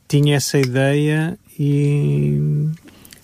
tinha 0.09 0.37
essa 0.37 0.59
ideia 0.59 1.39
e 1.59 2.69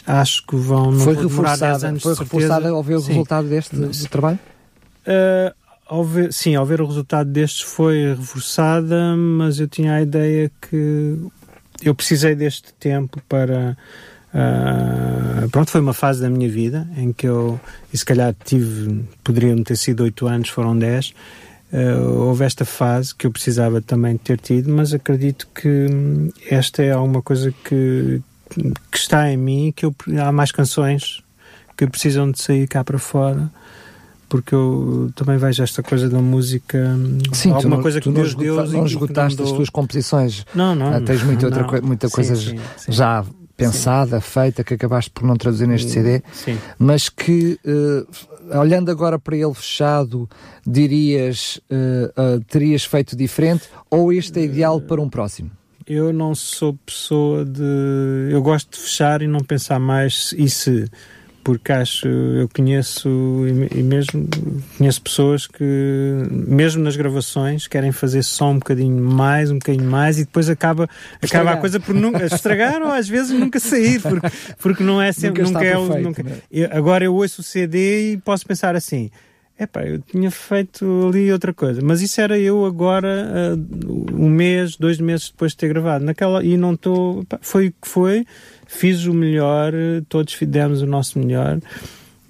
acho 0.07 0.47
que 0.47 0.57
vão 0.57 0.93
não 0.93 1.01
foi 1.01 1.15
reforçada, 1.15 1.89
anos 1.89 2.03
foi 2.03 2.15
reforçada 2.15 2.69
ao 2.71 2.83
ver 2.83 2.97
o 2.97 3.01
sim. 3.01 3.09
resultado 3.09 3.49
deste 3.49 4.09
trabalho? 4.09 4.39
Uh, 5.07 5.55
ao 5.87 6.05
ver, 6.05 6.33
sim, 6.33 6.55
ao 6.55 6.65
ver 6.65 6.81
o 6.81 6.87
resultado 6.87 7.31
destes 7.31 7.61
foi 7.61 8.15
reforçada, 8.15 9.15
mas 9.17 9.61
eu 9.61 9.69
tinha 9.69 9.95
a 9.95 10.03
ideia 10.03 10.51
que 10.61 11.19
eu 11.83 11.95
precisei 11.95 12.35
deste 12.35 12.73
tempo 12.75 13.21
para 13.29 13.77
uh, 14.33 15.49
pronto, 15.51 15.71
foi 15.71 15.81
uma 15.81 15.93
fase 15.93 16.23
da 16.23 16.31
minha 16.31 16.49
vida 16.49 16.89
em 16.97 17.13
que 17.13 17.27
eu, 17.27 17.61
e 17.93 17.99
se 17.99 18.05
calhar 18.05 18.35
tive, 18.45 19.05
poderiam 19.23 19.63
ter 19.63 19.77
sido 19.77 20.05
oito 20.05 20.27
anos, 20.27 20.49
foram 20.49 20.79
dez, 20.79 21.13
uh, 21.73 22.27
houve 22.27 22.45
esta 22.45 22.65
fase 22.65 23.15
que 23.15 23.27
eu 23.27 23.31
precisava 23.31 23.81
também 23.81 24.17
ter 24.17 24.39
tido, 24.39 24.73
mas 24.73 24.93
acredito 24.93 25.49
que 25.55 25.69
hum, 25.69 26.31
esta 26.51 26.83
é 26.83 26.93
alguma 26.93 27.23
coisa 27.23 27.53
que, 27.65 28.21
que 28.91 28.99
está 28.99 29.31
em 29.31 29.37
mim, 29.37 29.73
que 29.75 29.87
eu, 29.87 29.95
há 30.23 30.31
mais 30.31 30.53
canções 30.53 31.23
que 31.77 31.87
precisam 31.87 32.31
de 32.31 32.41
sair 32.41 32.69
cá 32.69 32.85
para 32.85 32.99
fora 32.99 33.51
porque 34.33 34.55
eu 34.55 35.11
também 35.15 35.37
vejo 35.37 35.63
esta 35.63 35.83
coisa 35.83 36.09
da 36.09 36.19
música 36.19 36.79
hum, 36.79 37.19
sim, 37.35 37.51
alguma 37.51 37.77
não, 37.77 37.83
coisa 37.83 38.01
que 38.01 38.11
Deus 38.11 38.35
deu 38.35 38.67
não 38.67 38.87
esgotaste 38.87 39.43
as 39.43 39.53
tuas 39.53 39.69
composições 39.69 40.47
não, 40.55 40.75
não, 40.75 40.95
ah, 40.95 41.01
tens 41.03 41.23
muita, 41.23 41.47
outra, 41.47 41.63
não. 41.63 41.83
muita 41.87 42.09
sim, 42.09 42.15
coisa 42.15 42.35
sim, 42.35 42.59
sim. 42.79 42.93
já 42.93 43.23
pensada, 43.67 44.21
feita, 44.21 44.65
que 44.65 44.75
acabaste 44.75 45.11
por 45.11 45.25
não 45.25 45.37
traduzir 45.37 45.67
neste 45.67 45.91
CD, 45.91 46.23
mas 46.79 47.09
que 47.09 47.59
uh, 47.65 48.59
olhando 48.59 48.91
agora 48.91 49.19
para 49.19 49.37
ele 49.37 49.55
fechado, 49.55 50.29
dirias, 50.67 51.61
uh, 51.71 52.37
uh, 52.37 52.41
terias 52.45 52.85
feito 52.85 53.17
diferente 53.17 53.69
ou 53.91 54.13
este 54.13 54.41
é 54.41 54.45
ideal 54.45 54.81
para 54.81 55.01
um 55.01 55.09
próximo? 55.09 55.51
Eu 55.87 56.13
não 56.13 56.35
sou 56.35 56.75
pessoa 56.87 57.45
de. 57.45 58.31
Eu 58.31 58.41
gosto 58.41 58.71
de 58.77 58.79
fechar 58.79 59.21
e 59.21 59.27
não 59.27 59.41
pensar 59.41 59.81
mais 59.81 60.33
e 60.39 60.49
se 60.49 60.89
porque 61.43 61.73
acho, 61.73 62.09
eu 62.09 62.49
conheço 62.49 63.09
e 63.75 63.83
mesmo 63.83 64.29
conheço 64.79 65.03
pessoas 65.03 65.47
que, 65.47 65.65
mesmo 66.31 66.83
nas 66.83 66.97
gravações, 66.97 67.67
querem 67.67 67.93
fazer 67.93 68.23
só 68.23 68.51
um 68.51 68.59
bocadinho 68.59 69.03
mais, 69.03 69.51
um 69.51 69.59
bocadinho 69.59 69.91
mais 69.91 70.19
e 70.19 70.25
depois 70.25 70.49
acaba, 70.49 70.89
acaba 71.21 71.53
a 71.53 71.57
coisa 71.57 71.81
por 71.81 71.95
nunca 71.95 72.25
estragar 72.25 72.81
ou 72.83 72.93
às 72.93 73.09
vezes 73.09 73.33
nunca 73.39 73.59
sair, 73.59 74.01
porque, 74.01 74.29
porque 74.59 74.83
não 74.85 75.01
é 75.01 75.13
sempre, 75.13 75.43
nunca, 75.43 75.59
nunca 75.59 75.67
é 75.67 75.77
perfeito, 75.77 76.03
nunca, 76.03 76.23
né? 76.23 76.37
eu, 76.51 76.69
agora 76.73 77.05
eu 77.05 77.15
ouço 77.15 77.41
o 77.41 77.45
CD 77.45 78.13
e 78.13 78.17
posso 78.19 78.47
pensar 78.47 78.77
assim. 78.77 79.11
Epá, 79.61 79.85
eu 79.85 80.01
tinha 80.01 80.31
feito 80.31 81.07
ali 81.09 81.31
outra 81.31 81.53
coisa, 81.53 81.81
mas 81.83 82.01
isso 82.01 82.21
era 82.21 82.37
eu 82.39 82.65
agora, 82.65 83.55
uh, 83.57 84.15
um 84.15 84.29
mês, 84.29 84.77
dois 84.77 84.99
meses 84.99 85.31
depois 85.31 85.53
de 85.53 85.59
ter 85.59 85.69
gravado. 85.69 86.05
Naquela, 86.05 86.43
e 86.43 86.57
não 86.57 86.73
estou. 86.73 87.25
Foi 87.41 87.69
o 87.69 87.71
que 87.71 87.87
foi 87.87 88.27
fiz 88.73 89.05
o 89.05 89.13
melhor, 89.13 89.73
todos 90.09 90.33
fizemos 90.33 90.83
o 90.83 90.87
nosso 90.87 91.19
melhor. 91.19 91.61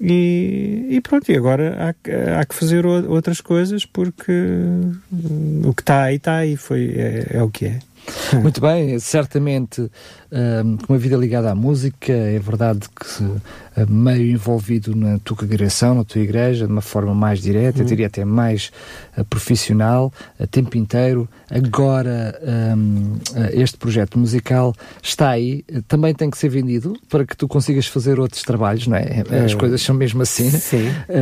E, 0.01 0.89
e, 0.91 1.01
pronto, 1.01 1.31
e 1.31 1.37
agora 1.37 1.77
há, 1.79 2.41
há 2.41 2.45
que 2.45 2.55
fazer 2.55 2.85
outras 2.85 3.41
coisas 3.41 3.87
porque 3.87 4.33
o 5.65 5.73
que 5.73 5.83
está 5.83 6.03
aí 6.03 6.17
está 6.17 6.37
aí, 6.37 6.57
foi, 6.57 6.93
é, 6.97 7.27
é 7.37 7.43
o 7.43 7.49
que 7.49 7.67
é. 7.67 7.79
Muito 8.43 8.61
bem, 8.61 8.99
certamente 8.99 9.89
um, 10.33 10.79
uma 10.89 10.99
vida 10.99 11.17
ligada 11.17 11.51
à 11.51 11.55
música, 11.55 12.11
é 12.11 12.39
verdade 12.39 12.81
que 12.89 13.23
uh, 13.23 13.41
meio 13.87 14.33
envolvido 14.33 14.97
na 14.97 15.19
tua 15.19 15.37
congregação, 15.37 15.95
na 15.95 16.05
tua 16.05 16.23
igreja, 16.23 16.67
de 16.67 16.73
uma 16.73 16.81
forma 16.81 17.15
mais 17.15 17.41
direta, 17.41 17.79
uhum. 17.79 17.85
eu 17.85 17.89
diria 17.89 18.07
até 18.07 18.25
mais 18.25 18.73
uh, 19.17 19.25
profissional, 19.25 20.11
a 20.41 20.47
tempo 20.47 20.79
inteiro. 20.79 21.29
Agora 21.51 22.35
uh, 22.43 23.21
este 23.53 23.77
projeto 23.77 24.19
musical 24.19 24.75
está 25.03 25.29
aí, 25.29 25.65
também 25.87 26.15
tem 26.15 26.31
que 26.31 26.39
ser 26.39 26.49
vendido 26.49 26.97
para 27.11 27.27
que 27.27 27.37
tu 27.37 27.47
consigas 27.47 27.87
fazer 27.87 28.19
outros 28.19 28.43
trabalhos, 28.43 28.87
não 28.87 28.97
é? 28.97 29.23
As 29.45 29.55
coisas 29.55 29.83
são 29.83 29.95
mesmo 29.95 30.23
assim. 30.23 30.51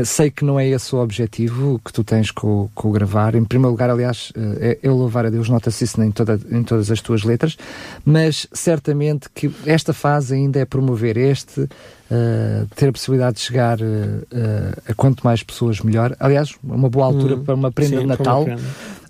sei 0.05 0.31
que 0.31 0.45
não 0.45 0.59
é 0.61 0.69
esse 0.69 0.95
o 0.95 0.99
objetivo 0.99 1.81
que 1.85 1.93
tu 1.93 2.05
tens 2.05 2.31
com, 2.31 2.69
com 2.75 2.89
o 2.89 2.93
gravar. 2.93 3.35
Em 3.35 3.45
primeiro 3.45 3.73
lugar, 3.73 3.91
aliás, 3.91 4.33
é, 4.61 4.79
eu 4.83 4.95
louvar 4.95 5.27
a 5.27 5.31
Deus, 5.31 5.49
nota-se 5.49 5.83
isso 5.83 6.01
em, 6.01 6.13
toda, 6.13 6.39
em 6.51 6.63
todas 6.63 6.91
as 6.91 7.01
tuas 7.01 7.25
letras, 7.25 7.57
mas 8.05 8.47
certamente 8.53 8.99
que 9.34 9.51
esta 9.66 9.92
fase 9.92 10.34
ainda 10.34 10.61
é 10.61 10.64
promover 10.64 11.16
este, 11.16 11.61
uh, 11.61 12.66
ter 12.74 12.88
a 12.88 12.92
possibilidade 12.92 13.36
de 13.36 13.40
chegar 13.40 13.80
uh, 13.80 13.84
uh, 13.84 14.82
a 14.88 14.94
quanto 14.94 15.22
mais 15.22 15.42
pessoas 15.42 15.80
melhor. 15.80 16.14
Aliás, 16.20 16.55
uma 16.62 16.88
boa 16.88 17.07
altura 17.07 17.36
hum, 17.36 17.44
para 17.44 17.55
uma 17.55 17.72
prenda 17.72 17.96
sim, 17.96 18.03
de 18.03 18.07
Natal. 18.07 18.46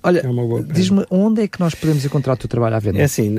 Olha, 0.03 0.20
é 0.20 0.72
diz-me 0.72 1.05
onde 1.11 1.43
é 1.43 1.49
que 1.49 1.61
nós 1.61 1.74
podemos 1.74 2.03
encontrar 2.05 2.32
o 2.32 2.36
teu 2.36 2.49
trabalho 2.49 2.76
à 2.76 2.78
venda? 2.78 2.99
É 2.99 3.05
assim, 3.05 3.36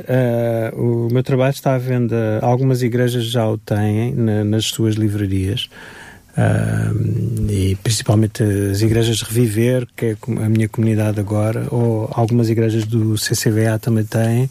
o 0.74 1.08
meu 1.12 1.24
trabalho 1.24 1.50
está 1.50 1.74
à 1.74 1.78
venda, 1.80 2.40
algumas 2.40 2.84
igrejas 2.84 3.26
já 3.26 3.50
o 3.50 3.58
têm 3.58 4.14
na, 4.14 4.44
nas 4.44 4.66
suas 4.66 4.94
livrarias. 4.94 5.70
Uh, 6.32 7.52
e 7.52 7.76
principalmente 7.84 8.42
as 8.42 8.82
igrejas 8.82 9.22
Reviver, 9.22 9.86
que 9.96 10.06
é 10.06 10.18
a 10.44 10.50
minha 10.50 10.70
comunidade 10.70 11.20
agora, 11.20 11.68
ou 11.70 12.10
algumas 12.14 12.50
igrejas 12.50 12.86
do 12.86 13.16
CCVA 13.16 13.78
também 13.80 14.06
têm. 14.06 14.50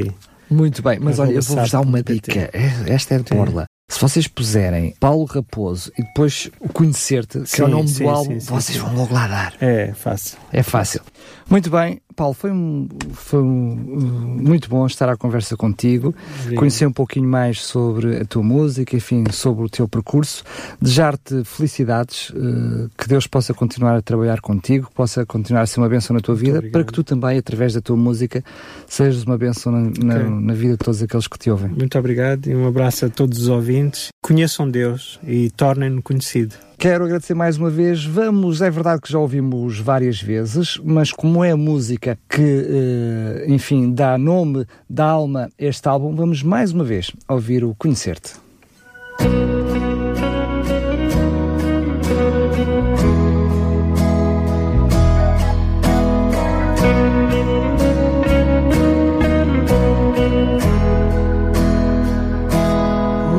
Muito 0.49 0.81
bem, 0.83 0.99
mas 1.01 1.19
olha, 1.19 1.33
eu 1.33 1.43
vou-vos 1.43 1.71
dar 1.71 1.81
uma 1.81 2.03
dica. 2.03 2.51
É, 2.53 2.93
esta 2.93 3.15
é 3.15 3.19
de 3.19 3.35
borla. 3.35 3.67
Se 3.89 4.01
vocês 4.01 4.27
puserem 4.27 4.95
Paulo 4.99 5.25
Raposo 5.25 5.93
e 5.97 6.03
depois 6.03 6.51
Conhecer-te, 6.73 7.41
que 7.41 7.47
sim, 7.47 7.63
é 7.63 7.65
o 7.65 7.69
nome 7.69 7.89
sim, 7.89 8.03
do 8.03 8.11
álbum, 8.11 8.41
sim, 8.41 8.47
vocês 8.47 8.79
vão 8.79 8.95
logo 8.95 9.15
lá 9.15 9.29
dar. 9.29 9.55
É 9.61 9.93
fácil. 9.95 10.39
É 10.53 10.63
fácil. 10.63 11.01
Muito 11.49 11.71
bem, 11.71 12.01
Paulo, 12.17 12.33
foi, 12.33 12.51
um, 12.51 12.89
foi 13.12 13.43
um, 13.43 14.39
muito 14.41 14.71
bom 14.71 14.87
estar 14.87 15.07
à 15.09 15.17
conversa 15.17 15.55
contigo, 15.55 16.14
Obrigado. 16.41 16.59
conhecer 16.59 16.87
um 16.87 16.93
pouquinho 16.93 17.29
mais 17.29 17.62
sobre 17.62 18.17
a 18.17 18.25
tua 18.25 18.43
música, 18.43 18.97
enfim, 18.97 19.25
sobre 19.31 19.64
o 19.67 19.69
teu 19.69 19.87
percurso, 19.87 20.43
desejar-te 20.81 21.45
felicidades, 21.45 22.31
uh, 22.31 22.91
que 22.97 23.07
Deus 23.07 23.27
possa 23.27 23.53
continuar 23.53 23.95
a 23.95 24.01
trabalhar 24.01 24.41
contigo, 24.41 24.91
possa 24.95 25.27
continuar 25.27 25.62
a 25.62 25.67
ser 25.67 25.79
uma 25.79 25.89
bênção 25.91 26.14
na 26.14 26.21
tua 26.21 26.35
vida, 26.35 26.62
para 26.62 26.83
que 26.83 26.93
tu 26.93 27.05
também, 27.05 27.37
através 27.37 27.75
da 27.75 27.83
tua 27.83 27.97
música, 27.97 28.43
sejas 28.87 29.25
uma 29.25 29.37
bênção 29.37 29.71
na, 29.71 29.81
na, 29.81 30.17
okay. 30.17 30.31
na 30.31 30.55
vida 30.55 30.73
de 30.73 30.79
todos 30.79 31.03
aqueles 31.03 31.29
que 31.29 31.39
te 31.39 31.51
ouvem. 31.51 31.71
Muito 31.71 31.99
obrigado 31.99 32.47
e 32.47 32.57
um 32.57 32.67
abraço 32.67 33.05
a 33.05 33.11
todos 33.11 33.43
os 33.43 33.49
ouvintes. 33.49 34.09
Conheçam 34.23 34.71
Deus 34.71 35.21
e 35.27 35.51
tornem-no 35.51 36.03
conhecido. 36.03 36.55
Quero 36.79 37.05
agradecer 37.05 37.35
mais 37.35 37.57
uma 37.57 37.70
vez. 37.70 38.05
Vamos, 38.05 38.61
é 38.61 38.70
verdade 38.70 39.01
que 39.01 39.11
já 39.11 39.18
ouvimos 39.18 39.81
várias 39.81 40.20
vezes, 40.20 40.79
mas 40.85 41.11
como 41.11 41.43
é 41.43 41.53
a 41.53 41.57
música 41.57 42.18
que, 42.29 42.43
eh, 42.43 43.47
enfim, 43.49 43.93
dá 43.93 44.18
nome, 44.18 44.66
dá 44.89 45.07
alma 45.07 45.49
a 45.59 45.64
este 45.64 45.89
álbum, 45.89 46.14
vamos 46.14 46.43
mais 46.43 46.72
uma 46.72 46.85
vez 46.85 47.11
ouvir 47.29 47.64
o 47.64 47.74
Conhecer-te. 47.74 48.35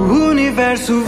O 0.10 0.30
universo 0.32 1.04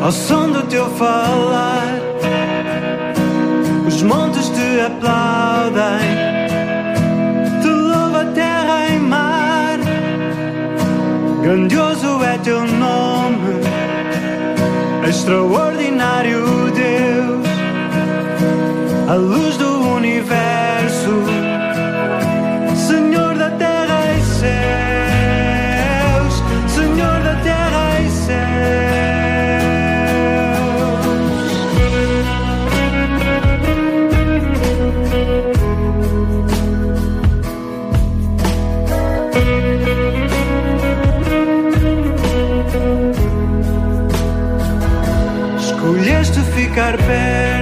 ao 0.00 0.12
som 0.12 0.50
do 0.50 0.62
teu 0.64 0.88
falar. 0.90 1.98
Os 3.86 4.02
montes 4.02 4.48
te 4.50 4.80
aplaudem, 4.80 6.08
te 7.62 7.68
louva 7.68 8.24
terra 8.34 8.88
e 8.90 8.98
mar. 8.98 9.78
Grandioso 11.42 12.22
é 12.22 12.38
teu 12.38 12.64
nome, 12.64 13.60
extraordinário 15.08 16.44
Deus, 16.72 17.46
a 19.08 19.14
luz 19.14 19.56
do 19.56 19.94
universo. 19.96 21.47
Ficar 46.88 46.96
perto, 47.06 47.57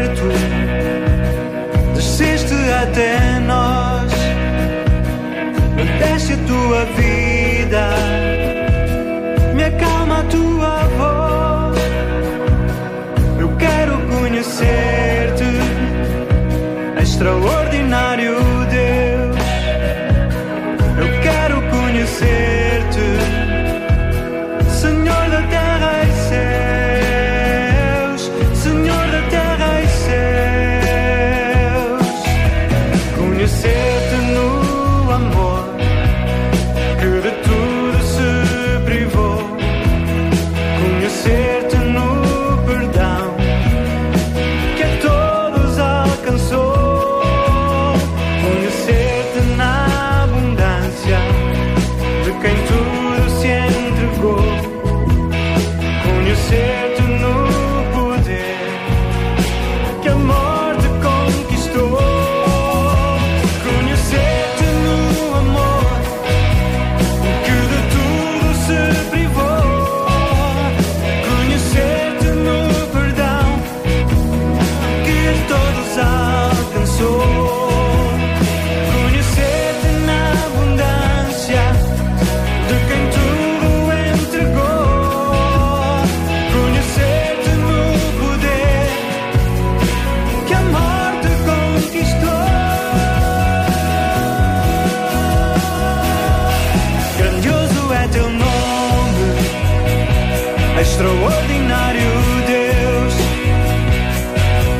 extraordinário 100.96 102.10
Deus, 102.46 103.14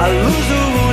a 0.00 0.06
luz 0.06 0.46
do 0.46 0.85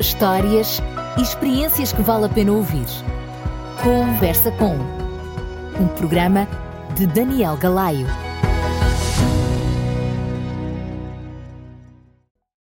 histórias 0.00 0.80
e 1.16 1.22
experiências 1.22 1.92
que 1.92 2.02
vale 2.02 2.26
a 2.26 2.28
pena 2.28 2.52
ouvir. 2.52 2.86
Conversa 3.82 4.50
com 4.52 4.76
um 5.80 5.88
programa 5.88 6.48
de 6.94 7.06
Daniel 7.06 7.56
Galaio. 7.56 8.25